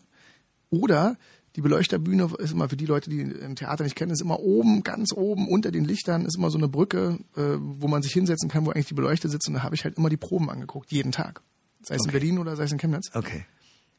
oder 0.71 1.17
die 1.57 1.61
Beleuchterbühne 1.61 2.31
ist 2.39 2.53
immer 2.53 2.69
für 2.69 2.77
die 2.77 2.87
Leute, 2.87 3.11
die 3.11 3.21
im 3.21 3.55
Theater 3.57 3.85
nicht 3.85 3.95
kennen, 3.97 4.11
ist 4.11 4.21
immer 4.23 4.41
oben, 4.41 4.83
ganz 4.83 5.13
oben 5.13 5.49
unter 5.49 5.71
den 5.71 5.85
Lichtern 5.85 6.25
ist 6.25 6.37
immer 6.37 6.51
so 6.51 6.59
eine 6.59 6.69
Brücke, 6.69 7.19
äh, 7.37 7.43
wo 7.59 7.87
man 7.89 8.03
sich 8.03 8.13
hinsetzen 8.13 8.49
kann, 8.49 8.67
wo 8.67 8.71
eigentlich 8.71 8.87
die 8.89 8.95
Beleuchter 8.95 9.29
sitzen. 9.29 9.51
Und 9.51 9.55
da 9.59 9.63
habe 9.63 9.75
ich 9.75 9.85
halt 9.85 9.97
immer 9.97 10.09
die 10.09 10.17
Proben 10.17 10.51
angeguckt, 10.51 10.91
jeden 10.93 11.13
Tag. 11.13 11.43
Sei 11.83 11.95
es 11.95 12.01
Okay. 12.03 12.09
in 12.09 12.13
Berlin 12.13 12.39
oder 12.39 12.57
sei 12.57 12.65
es 12.65 12.73
in 12.73 12.79
Chemnitz. 12.79 13.11
Okay. 13.15 13.45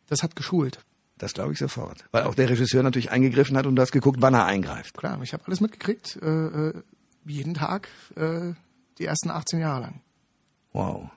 Das 0.08 0.24
hat 0.24 0.36
geschult. 0.36 0.80
Das 1.18 1.34
glaube 1.34 1.54
ich 1.54 1.60
sofort. 1.60 2.06
Weil 2.12 2.24
auch 2.24 2.36
der 2.36 2.50
Regisseur 2.50 2.84
natürlich 2.84 3.12
eingegriffen 3.12 3.56
hat 3.58 3.66
und 3.66 3.76
du 3.76 3.82
hast 3.82 3.92
geguckt, 3.92 4.18
wann 4.22 4.34
er 4.34 4.46
eingreift. 4.46 4.98
Klar, 4.98 5.22
ich 5.22 5.34
habe 5.34 5.46
alles 5.46 5.62
mitgekriegt, 5.62 6.20
äh, 6.22 6.28
äh, 6.70 6.74
jeden 7.26 7.54
Tag, 7.54 7.88
äh, 8.16 8.54
die 8.98 9.06
ersten 9.06 9.30
18 9.30 9.60
Jahre 9.60 9.82
lang. 9.82 10.02
Wow. 10.74 11.10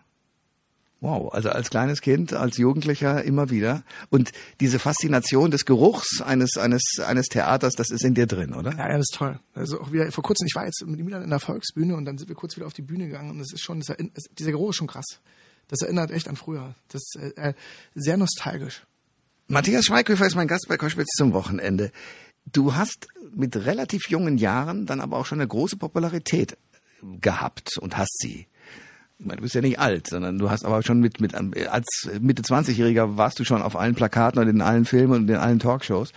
Wow, 1.00 1.32
also 1.32 1.50
als 1.50 1.70
kleines 1.70 2.00
Kind, 2.00 2.32
als 2.32 2.56
Jugendlicher 2.56 3.22
immer 3.22 3.50
wieder. 3.50 3.84
Und 4.10 4.32
diese 4.58 4.80
Faszination 4.80 5.52
des 5.52 5.64
Geruchs 5.64 6.20
eines, 6.22 6.56
eines, 6.56 6.82
eines 7.04 7.26
Theaters, 7.26 7.74
das 7.74 7.90
ist 7.90 8.04
in 8.04 8.14
dir 8.14 8.26
drin, 8.26 8.52
oder? 8.52 8.72
Ja, 8.72 8.88
ja, 8.88 8.98
das 8.98 9.06
ist 9.10 9.14
toll. 9.14 9.38
Also 9.54 9.80
auch 9.80 9.92
wieder 9.92 10.10
vor 10.10 10.24
kurzem, 10.24 10.46
ich 10.48 10.56
war 10.56 10.64
jetzt 10.64 10.84
mit 10.84 10.98
Milan 11.04 11.22
in 11.22 11.30
der 11.30 11.38
Volksbühne 11.38 11.94
und 11.94 12.04
dann 12.04 12.18
sind 12.18 12.28
wir 12.28 12.34
kurz 12.34 12.56
wieder 12.56 12.66
auf 12.66 12.72
die 12.72 12.82
Bühne 12.82 13.06
gegangen 13.06 13.30
und 13.30 13.40
es 13.40 13.52
ist 13.52 13.60
schon, 13.60 13.80
dieser 13.80 14.50
Geruch 14.50 14.70
ist 14.70 14.76
schon 14.76 14.88
krass. 14.88 15.20
Das 15.68 15.82
erinnert 15.82 16.10
echt 16.10 16.28
an 16.28 16.36
früher. 16.36 16.74
Das 16.88 17.02
ist 17.02 17.16
äh, 17.16 17.50
äh, 17.50 17.54
sehr 17.94 18.16
nostalgisch. 18.16 18.82
Matthias 19.46 19.86
Schweighöfer 19.86 20.26
ist 20.26 20.34
mein 20.34 20.48
Gast 20.48 20.66
bei 20.68 20.76
Koschwitz 20.76 21.14
zum 21.16 21.32
Wochenende. 21.32 21.92
Du 22.44 22.74
hast 22.74 23.08
mit 23.34 23.56
relativ 23.56 24.08
jungen 24.08 24.38
Jahren 24.38 24.86
dann 24.86 25.00
aber 25.00 25.18
auch 25.18 25.26
schon 25.26 25.40
eine 25.40 25.48
große 25.48 25.76
Popularität 25.76 26.56
gehabt 27.20 27.78
und 27.78 27.96
hast 27.96 28.18
sie. 28.18 28.46
Ich 29.18 29.26
meine, 29.26 29.38
du 29.38 29.42
bist 29.42 29.54
ja 29.54 29.60
nicht 29.60 29.78
alt, 29.78 30.06
sondern 30.06 30.38
du 30.38 30.50
hast 30.50 30.64
aber 30.64 30.82
schon 30.82 31.00
mit, 31.00 31.20
mit 31.20 31.34
als 31.34 32.08
Mitte 32.20 32.42
20-Jähriger 32.42 33.16
warst 33.16 33.38
du 33.38 33.44
schon 33.44 33.62
auf 33.62 33.76
allen 33.76 33.94
Plakaten 33.94 34.40
und 34.40 34.48
in 34.48 34.60
allen 34.60 34.84
Filmen 34.84 35.14
und 35.14 35.30
in 35.30 35.36
allen 35.36 35.58
Talkshows. 35.58 36.12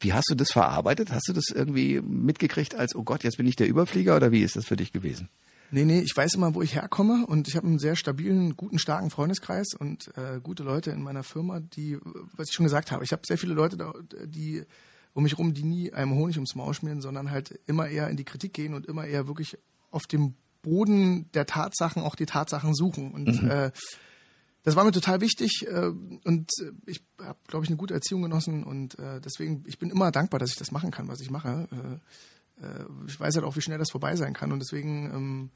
Wie 0.00 0.12
hast 0.12 0.30
du 0.30 0.34
das 0.34 0.52
verarbeitet? 0.52 1.12
Hast 1.12 1.28
du 1.28 1.32
das 1.32 1.48
irgendwie 1.48 2.00
mitgekriegt 2.00 2.74
als, 2.74 2.94
oh 2.94 3.02
Gott, 3.02 3.24
jetzt 3.24 3.38
bin 3.38 3.46
ich 3.46 3.56
der 3.56 3.68
Überflieger 3.68 4.16
oder 4.16 4.30
wie 4.30 4.42
ist 4.42 4.56
das 4.56 4.66
für 4.66 4.76
dich 4.76 4.92
gewesen? 4.92 5.28
Nee, 5.74 5.84
nee, 5.84 5.98
ich 5.98 6.16
weiß 6.16 6.34
immer, 6.34 6.54
wo 6.54 6.62
ich 6.62 6.76
herkomme 6.76 7.26
und 7.26 7.48
ich 7.48 7.56
habe 7.56 7.66
einen 7.66 7.80
sehr 7.80 7.96
stabilen, 7.96 8.56
guten, 8.56 8.78
starken 8.78 9.10
Freundeskreis 9.10 9.74
und 9.76 10.16
äh, 10.16 10.38
gute 10.40 10.62
Leute 10.62 10.92
in 10.92 11.02
meiner 11.02 11.24
Firma, 11.24 11.58
die, 11.58 11.98
was 12.36 12.48
ich 12.48 12.54
schon 12.54 12.62
gesagt 12.62 12.92
habe, 12.92 13.02
ich 13.02 13.10
habe 13.10 13.22
sehr 13.26 13.38
viele 13.38 13.54
Leute, 13.54 13.76
da, 13.76 13.92
die 14.24 14.62
um 15.14 15.24
mich 15.24 15.36
rum, 15.36 15.52
die 15.52 15.64
nie 15.64 15.92
einem 15.92 16.14
Honig 16.14 16.36
ums 16.36 16.54
Maul 16.54 16.74
schmieren, 16.74 17.00
sondern 17.00 17.32
halt 17.32 17.58
immer 17.66 17.88
eher 17.88 18.08
in 18.08 18.16
die 18.16 18.22
Kritik 18.22 18.52
gehen 18.52 18.72
und 18.72 18.86
immer 18.86 19.04
eher 19.04 19.26
wirklich 19.26 19.58
auf 19.90 20.04
dem 20.04 20.34
Boden 20.62 21.28
der 21.32 21.44
Tatsachen 21.44 22.04
auch 22.04 22.14
die 22.14 22.26
Tatsachen 22.26 22.72
suchen. 22.72 23.10
Und 23.10 23.42
äh, 23.42 23.72
das 24.62 24.76
war 24.76 24.84
mir 24.84 24.92
total 24.92 25.20
wichtig 25.22 25.66
äh, 25.66 25.90
und 26.22 26.52
ich 26.86 27.02
habe, 27.20 27.38
glaube 27.48 27.64
ich, 27.64 27.68
eine 27.68 27.78
gute 27.78 27.94
Erziehung 27.94 28.22
genossen 28.22 28.62
und 28.62 28.96
äh, 29.00 29.20
deswegen, 29.20 29.64
ich 29.66 29.80
bin 29.80 29.90
immer 29.90 30.12
dankbar, 30.12 30.38
dass 30.38 30.50
ich 30.50 30.56
das 30.56 30.70
machen 30.70 30.92
kann, 30.92 31.08
was 31.08 31.20
ich 31.20 31.32
mache. 31.32 31.66
Äh, 32.60 32.64
äh, 32.64 32.84
ich 33.08 33.18
weiß 33.18 33.34
halt 33.34 33.44
auch, 33.44 33.56
wie 33.56 33.60
schnell 33.60 33.78
das 33.78 33.90
vorbei 33.90 34.14
sein 34.14 34.34
kann 34.34 34.52
und 34.52 34.60
deswegen 34.60 35.10
ähm, 35.12 35.50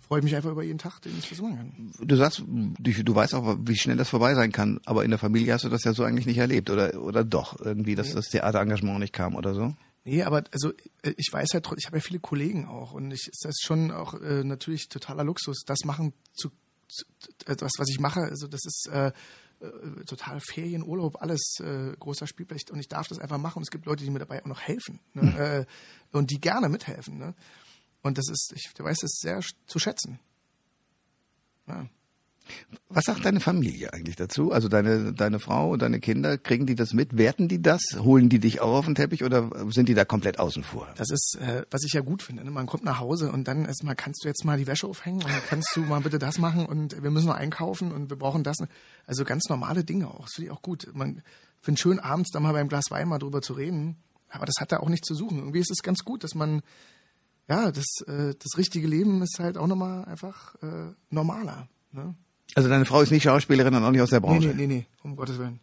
freue 0.00 0.20
ich 0.20 0.24
mich 0.24 0.36
einfach 0.36 0.50
über 0.50 0.62
jeden 0.62 0.78
Tag, 0.78 1.00
den 1.00 1.16
ich 1.18 1.28
das 1.28 1.40
machen 1.40 1.56
kann. 1.56 2.06
Du 2.06 2.16
sagst, 2.16 2.38
du, 2.38 2.74
du 2.78 3.14
weißt 3.14 3.34
auch, 3.34 3.58
wie 3.60 3.76
schnell 3.76 3.96
das 3.96 4.08
vorbei 4.08 4.34
sein 4.34 4.52
kann, 4.52 4.80
aber 4.86 5.04
in 5.04 5.10
der 5.10 5.18
Familie 5.18 5.52
hast 5.52 5.64
du 5.64 5.68
das 5.68 5.84
ja 5.84 5.92
so 5.92 6.04
eigentlich 6.04 6.26
nicht 6.26 6.38
erlebt, 6.38 6.70
oder, 6.70 7.00
oder 7.02 7.24
doch, 7.24 7.60
irgendwie, 7.60 7.94
dass 7.94 8.12
das 8.12 8.28
Theaterengagement 8.28 9.00
nicht 9.00 9.12
kam 9.12 9.36
oder 9.36 9.54
so? 9.54 9.74
Nee, 10.04 10.22
aber 10.22 10.44
also 10.52 10.72
äh, 11.02 11.12
ich 11.16 11.28
weiß 11.30 11.48
halt, 11.52 11.68
ich 11.76 11.86
habe 11.86 11.98
ja 11.98 12.02
viele 12.02 12.20
Kollegen 12.20 12.66
auch 12.66 12.92
und 12.92 13.10
ich, 13.10 13.28
das 13.42 13.50
ist 13.50 13.64
schon 13.64 13.90
auch 13.90 14.14
äh, 14.14 14.42
natürlich 14.44 14.88
totaler 14.88 15.24
Luxus, 15.24 15.64
das 15.66 15.80
machen 15.84 16.14
zu, 16.32 16.50
zu 16.88 17.04
etwas, 17.44 17.72
was 17.76 17.90
ich 17.90 18.00
mache. 18.00 18.20
Also 18.20 18.46
das 18.46 18.64
ist 18.64 18.88
äh, 18.90 19.12
äh, 19.60 20.04
total 20.06 20.40
Ferien, 20.40 20.82
Urlaub, 20.82 21.20
alles 21.20 21.58
äh, 21.60 21.92
großer 21.98 22.26
Spielplatz 22.26 22.70
und 22.70 22.78
ich 22.78 22.88
darf 22.88 23.08
das 23.08 23.18
einfach 23.18 23.38
machen 23.38 23.58
und 23.58 23.64
es 23.64 23.70
gibt 23.70 23.84
Leute, 23.84 24.04
die 24.04 24.10
mir 24.10 24.20
dabei 24.20 24.40
auch 24.42 24.46
noch 24.46 24.60
helfen 24.60 25.00
ne? 25.12 25.66
äh, 26.12 26.16
und 26.16 26.30
die 26.30 26.40
gerne 26.40 26.68
mithelfen. 26.68 27.18
Ne? 27.18 27.34
Und 28.02 28.18
das 28.18 28.28
ist, 28.28 28.52
ich 28.54 28.70
weiß 28.78 29.02
es 29.02 29.18
sehr 29.20 29.40
zu 29.66 29.78
schätzen. 29.78 30.18
Ja. 31.66 31.86
Was 32.88 33.04
sagt 33.04 33.26
deine 33.26 33.40
Familie 33.40 33.92
eigentlich 33.92 34.16
dazu? 34.16 34.52
Also 34.52 34.68
deine, 34.68 35.12
deine 35.12 35.38
Frau 35.38 35.72
und 35.72 35.82
deine 35.82 36.00
Kinder, 36.00 36.38
kriegen 36.38 36.64
die 36.64 36.74
das 36.74 36.94
mit? 36.94 37.18
Werten 37.18 37.48
die 37.48 37.60
das? 37.60 37.82
Holen 37.98 38.30
die 38.30 38.38
dich 38.38 38.60
auch 38.60 38.78
auf 38.78 38.86
den 38.86 38.94
Teppich 38.94 39.22
oder 39.22 39.50
sind 39.70 39.88
die 39.88 39.94
da 39.94 40.06
komplett 40.06 40.38
außen 40.38 40.62
vor? 40.62 40.88
Das 40.96 41.10
ist, 41.10 41.36
äh, 41.40 41.64
was 41.70 41.84
ich 41.84 41.92
ja 41.92 42.00
gut 42.00 42.22
finde. 42.22 42.44
Ne? 42.44 42.50
Man 42.50 42.66
kommt 42.66 42.84
nach 42.84 43.00
Hause 43.00 43.30
und 43.30 43.46
dann 43.48 43.66
erstmal 43.66 43.94
kannst 43.94 44.24
du 44.24 44.28
jetzt 44.28 44.44
mal 44.44 44.56
die 44.56 44.66
Wäsche 44.66 44.86
aufhängen 44.86 45.22
und 45.22 45.30
dann 45.30 45.42
kannst 45.48 45.70
du 45.74 45.80
mal 45.80 46.00
bitte 46.00 46.18
das 46.18 46.38
machen 46.38 46.64
und 46.64 47.02
wir 47.02 47.10
müssen 47.10 47.26
noch 47.26 47.34
einkaufen 47.34 47.92
und 47.92 48.08
wir 48.08 48.16
brauchen 48.16 48.44
das. 48.44 48.56
Also 49.06 49.24
ganz 49.24 49.48
normale 49.50 49.84
Dinge 49.84 50.08
auch. 50.08 50.24
Das 50.24 50.34
finde 50.34 50.50
ich 50.50 50.56
auch 50.56 50.62
gut. 50.62 50.88
Man 50.94 51.22
finde 51.60 51.80
schön 51.80 51.98
abends 51.98 52.30
da 52.30 52.40
mal 52.40 52.52
beim 52.52 52.68
Glas 52.68 52.90
Wein 52.90 53.08
mal 53.08 53.18
drüber 53.18 53.42
zu 53.42 53.52
reden. 53.52 53.96
Aber 54.30 54.46
das 54.46 54.56
hat 54.60 54.72
da 54.72 54.78
auch 54.78 54.88
nichts 54.88 55.06
zu 55.06 55.14
suchen. 55.14 55.38
Irgendwie 55.38 55.60
ist 55.60 55.70
es 55.70 55.82
ganz 55.82 56.04
gut, 56.04 56.24
dass 56.24 56.34
man, 56.34 56.62
ja, 57.48 57.70
das, 57.72 57.86
äh, 58.06 58.34
das 58.38 58.56
richtige 58.58 58.86
Leben 58.86 59.22
ist 59.22 59.38
halt 59.38 59.56
auch 59.58 59.66
nochmal 59.66 60.04
einfach 60.04 60.54
äh, 60.62 60.92
normaler. 61.10 61.68
Ne? 61.92 62.14
Also 62.54 62.68
deine 62.68 62.84
Frau 62.86 63.00
ist 63.02 63.10
nicht 63.10 63.24
Schauspielerin 63.24 63.74
und 63.74 63.84
auch 63.84 63.90
nicht 63.90 64.00
aus 64.00 64.10
der 64.10 64.20
Nee, 64.20 64.26
Branche. 64.26 64.48
nee, 64.48 64.66
nee, 64.66 64.66
nee, 64.66 64.86
um 65.02 65.16
Gottes 65.16 65.38
Willen. 65.38 65.60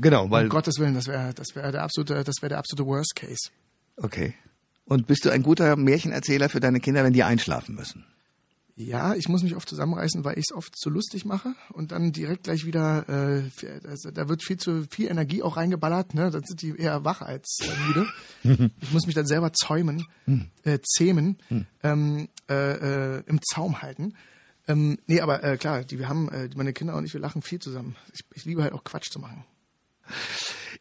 Genau, 0.00 0.30
weil 0.30 0.44
Um 0.44 0.50
Gottes 0.50 0.78
Willen, 0.78 0.94
das 0.94 1.06
wäre 1.06 1.32
das 1.34 1.54
wäre 1.54 1.70
der 1.72 1.82
absolute, 1.82 2.24
das 2.24 2.36
wäre 2.42 2.48
der 2.50 2.58
absolute 2.58 2.86
Worst 2.88 3.14
Case. 3.16 3.50
okay. 3.96 4.34
Und 4.88 5.08
bist 5.08 5.24
du 5.24 5.30
ein 5.30 5.42
guter 5.42 5.74
Märchenerzähler 5.74 6.48
für 6.48 6.60
deine 6.60 6.78
Kinder, 6.78 7.02
wenn 7.02 7.12
die 7.12 7.24
einschlafen 7.24 7.74
müssen? 7.74 8.04
Ja, 8.78 9.14
ich 9.14 9.30
muss 9.30 9.42
mich 9.42 9.56
oft 9.56 9.66
zusammenreißen, 9.70 10.22
weil 10.22 10.38
ich 10.38 10.44
es 10.50 10.54
oft 10.54 10.76
zu 10.76 10.90
lustig 10.90 11.24
mache 11.24 11.54
und 11.72 11.92
dann 11.92 12.12
direkt 12.12 12.44
gleich 12.44 12.66
wieder, 12.66 13.08
äh, 13.08 13.50
also 13.88 14.10
da 14.10 14.28
wird 14.28 14.42
viel 14.42 14.58
zu 14.58 14.84
viel 14.90 15.10
Energie 15.10 15.42
auch 15.42 15.56
reingeballert, 15.56 16.12
ne? 16.12 16.30
Dann 16.30 16.44
sind 16.44 16.60
die 16.60 16.76
eher 16.76 17.02
wach 17.02 17.22
als 17.22 17.58
äh, 17.62 18.44
müde. 18.44 18.70
ich 18.82 18.92
muss 18.92 19.06
mich 19.06 19.14
dann 19.14 19.26
selber 19.26 19.54
zäumen, 19.54 20.06
äh, 20.64 20.78
zähmen, 20.82 21.38
ähm, 21.82 22.28
äh, 22.50 23.16
äh, 23.16 23.22
im 23.26 23.40
Zaum 23.42 23.80
halten. 23.80 24.12
Ähm, 24.68 24.98
nee, 25.06 25.22
aber 25.22 25.42
äh, 25.42 25.56
klar, 25.56 25.82
die, 25.82 25.98
wir 25.98 26.10
haben, 26.10 26.28
äh, 26.28 26.50
meine 26.54 26.74
Kinder 26.74 26.96
und 26.96 27.06
ich, 27.06 27.14
wir 27.14 27.20
lachen 27.20 27.40
viel 27.40 27.60
zusammen. 27.60 27.96
Ich, 28.12 28.24
ich 28.34 28.44
liebe 28.44 28.62
halt 28.62 28.74
auch 28.74 28.84
Quatsch 28.84 29.10
zu 29.10 29.18
machen. 29.18 29.44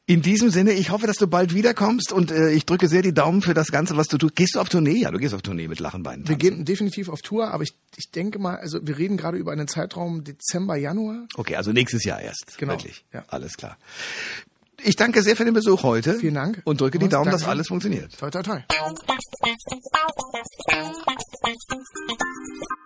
In 0.08 0.22
diesem 0.22 0.52
Sinne, 0.52 0.74
ich 0.74 0.92
hoffe, 0.92 1.08
dass 1.08 1.18
du 1.18 1.26
bald 1.26 1.56
wiederkommst 1.56 2.14
und 2.14 2.30
äh, 2.30 2.52
ich 2.52 2.68
drücke 2.68 2.88
sehr 2.88 3.02
die 3.02 3.12
Daumen 3.14 3.42
für 3.42 3.56
das 3.56 3.72
Ganze, 3.72 3.98
was 3.98 4.08
du 4.08 4.20
tust. 4.20 4.36
Gehst 4.36 4.54
du 4.54 4.60
auf 4.60 4.70
Tournee? 4.70 5.00
Ja, 5.00 5.10
du 5.10 5.18
gehst 5.18 5.34
auf 5.34 5.42
Tournee 5.42 5.68
mit 5.68 5.80
Lachen 5.80 6.04
Beinen. 6.04 6.28
Wir 6.28 6.36
gehen 6.36 6.64
definitiv 6.64 7.10
auf 7.10 7.24
Tour, 7.24 7.52
aber 7.52 7.64
ich, 7.64 7.74
ich 7.98 8.12
denke 8.12 8.38
mal, 8.38 8.58
also 8.58 8.78
wir 8.84 9.00
reden 9.00 9.18
gerade 9.18 9.40
über 9.40 9.52
einen 9.52 9.68
Zeitraum 9.68 10.24
Dezember, 10.24 10.76
Januar. 10.76 11.26
Okay, 11.36 11.56
also 11.56 11.72
nächstes 11.72 12.04
Jahr 12.04 12.22
erst. 12.22 12.56
Genau, 12.60 12.74
Wirklich. 12.74 13.04
ja. 13.14 13.24
Alles 13.30 13.58
klar. 13.58 13.80
Ich 14.84 14.96
danke 14.96 15.24
sehr 15.24 15.36
für 15.36 15.46
den 15.46 15.56
Besuch 15.56 15.82
heute. 15.82 16.20
Vielen 16.20 16.36
Dank. 16.36 16.62
Und 16.66 16.82
drücke 16.82 17.00
die 17.00 17.10
Thomas, 17.10 17.24
Daumen, 17.24 17.32
dass 17.32 17.42
danke. 17.42 17.52
alles 17.52 17.68
funktioniert. 17.68 18.16
Toi, 18.20 18.30
toi, 18.30 18.44
toi. 18.44 18.60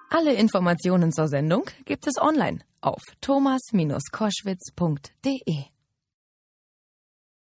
Alle 0.09 0.33
Informationen 0.35 1.11
zur 1.11 1.27
Sendung 1.27 1.65
gibt 1.83 2.07
es 2.07 2.15
online 2.17 2.59
auf 2.79 3.01
thomas-koschwitz.de. 3.19 5.78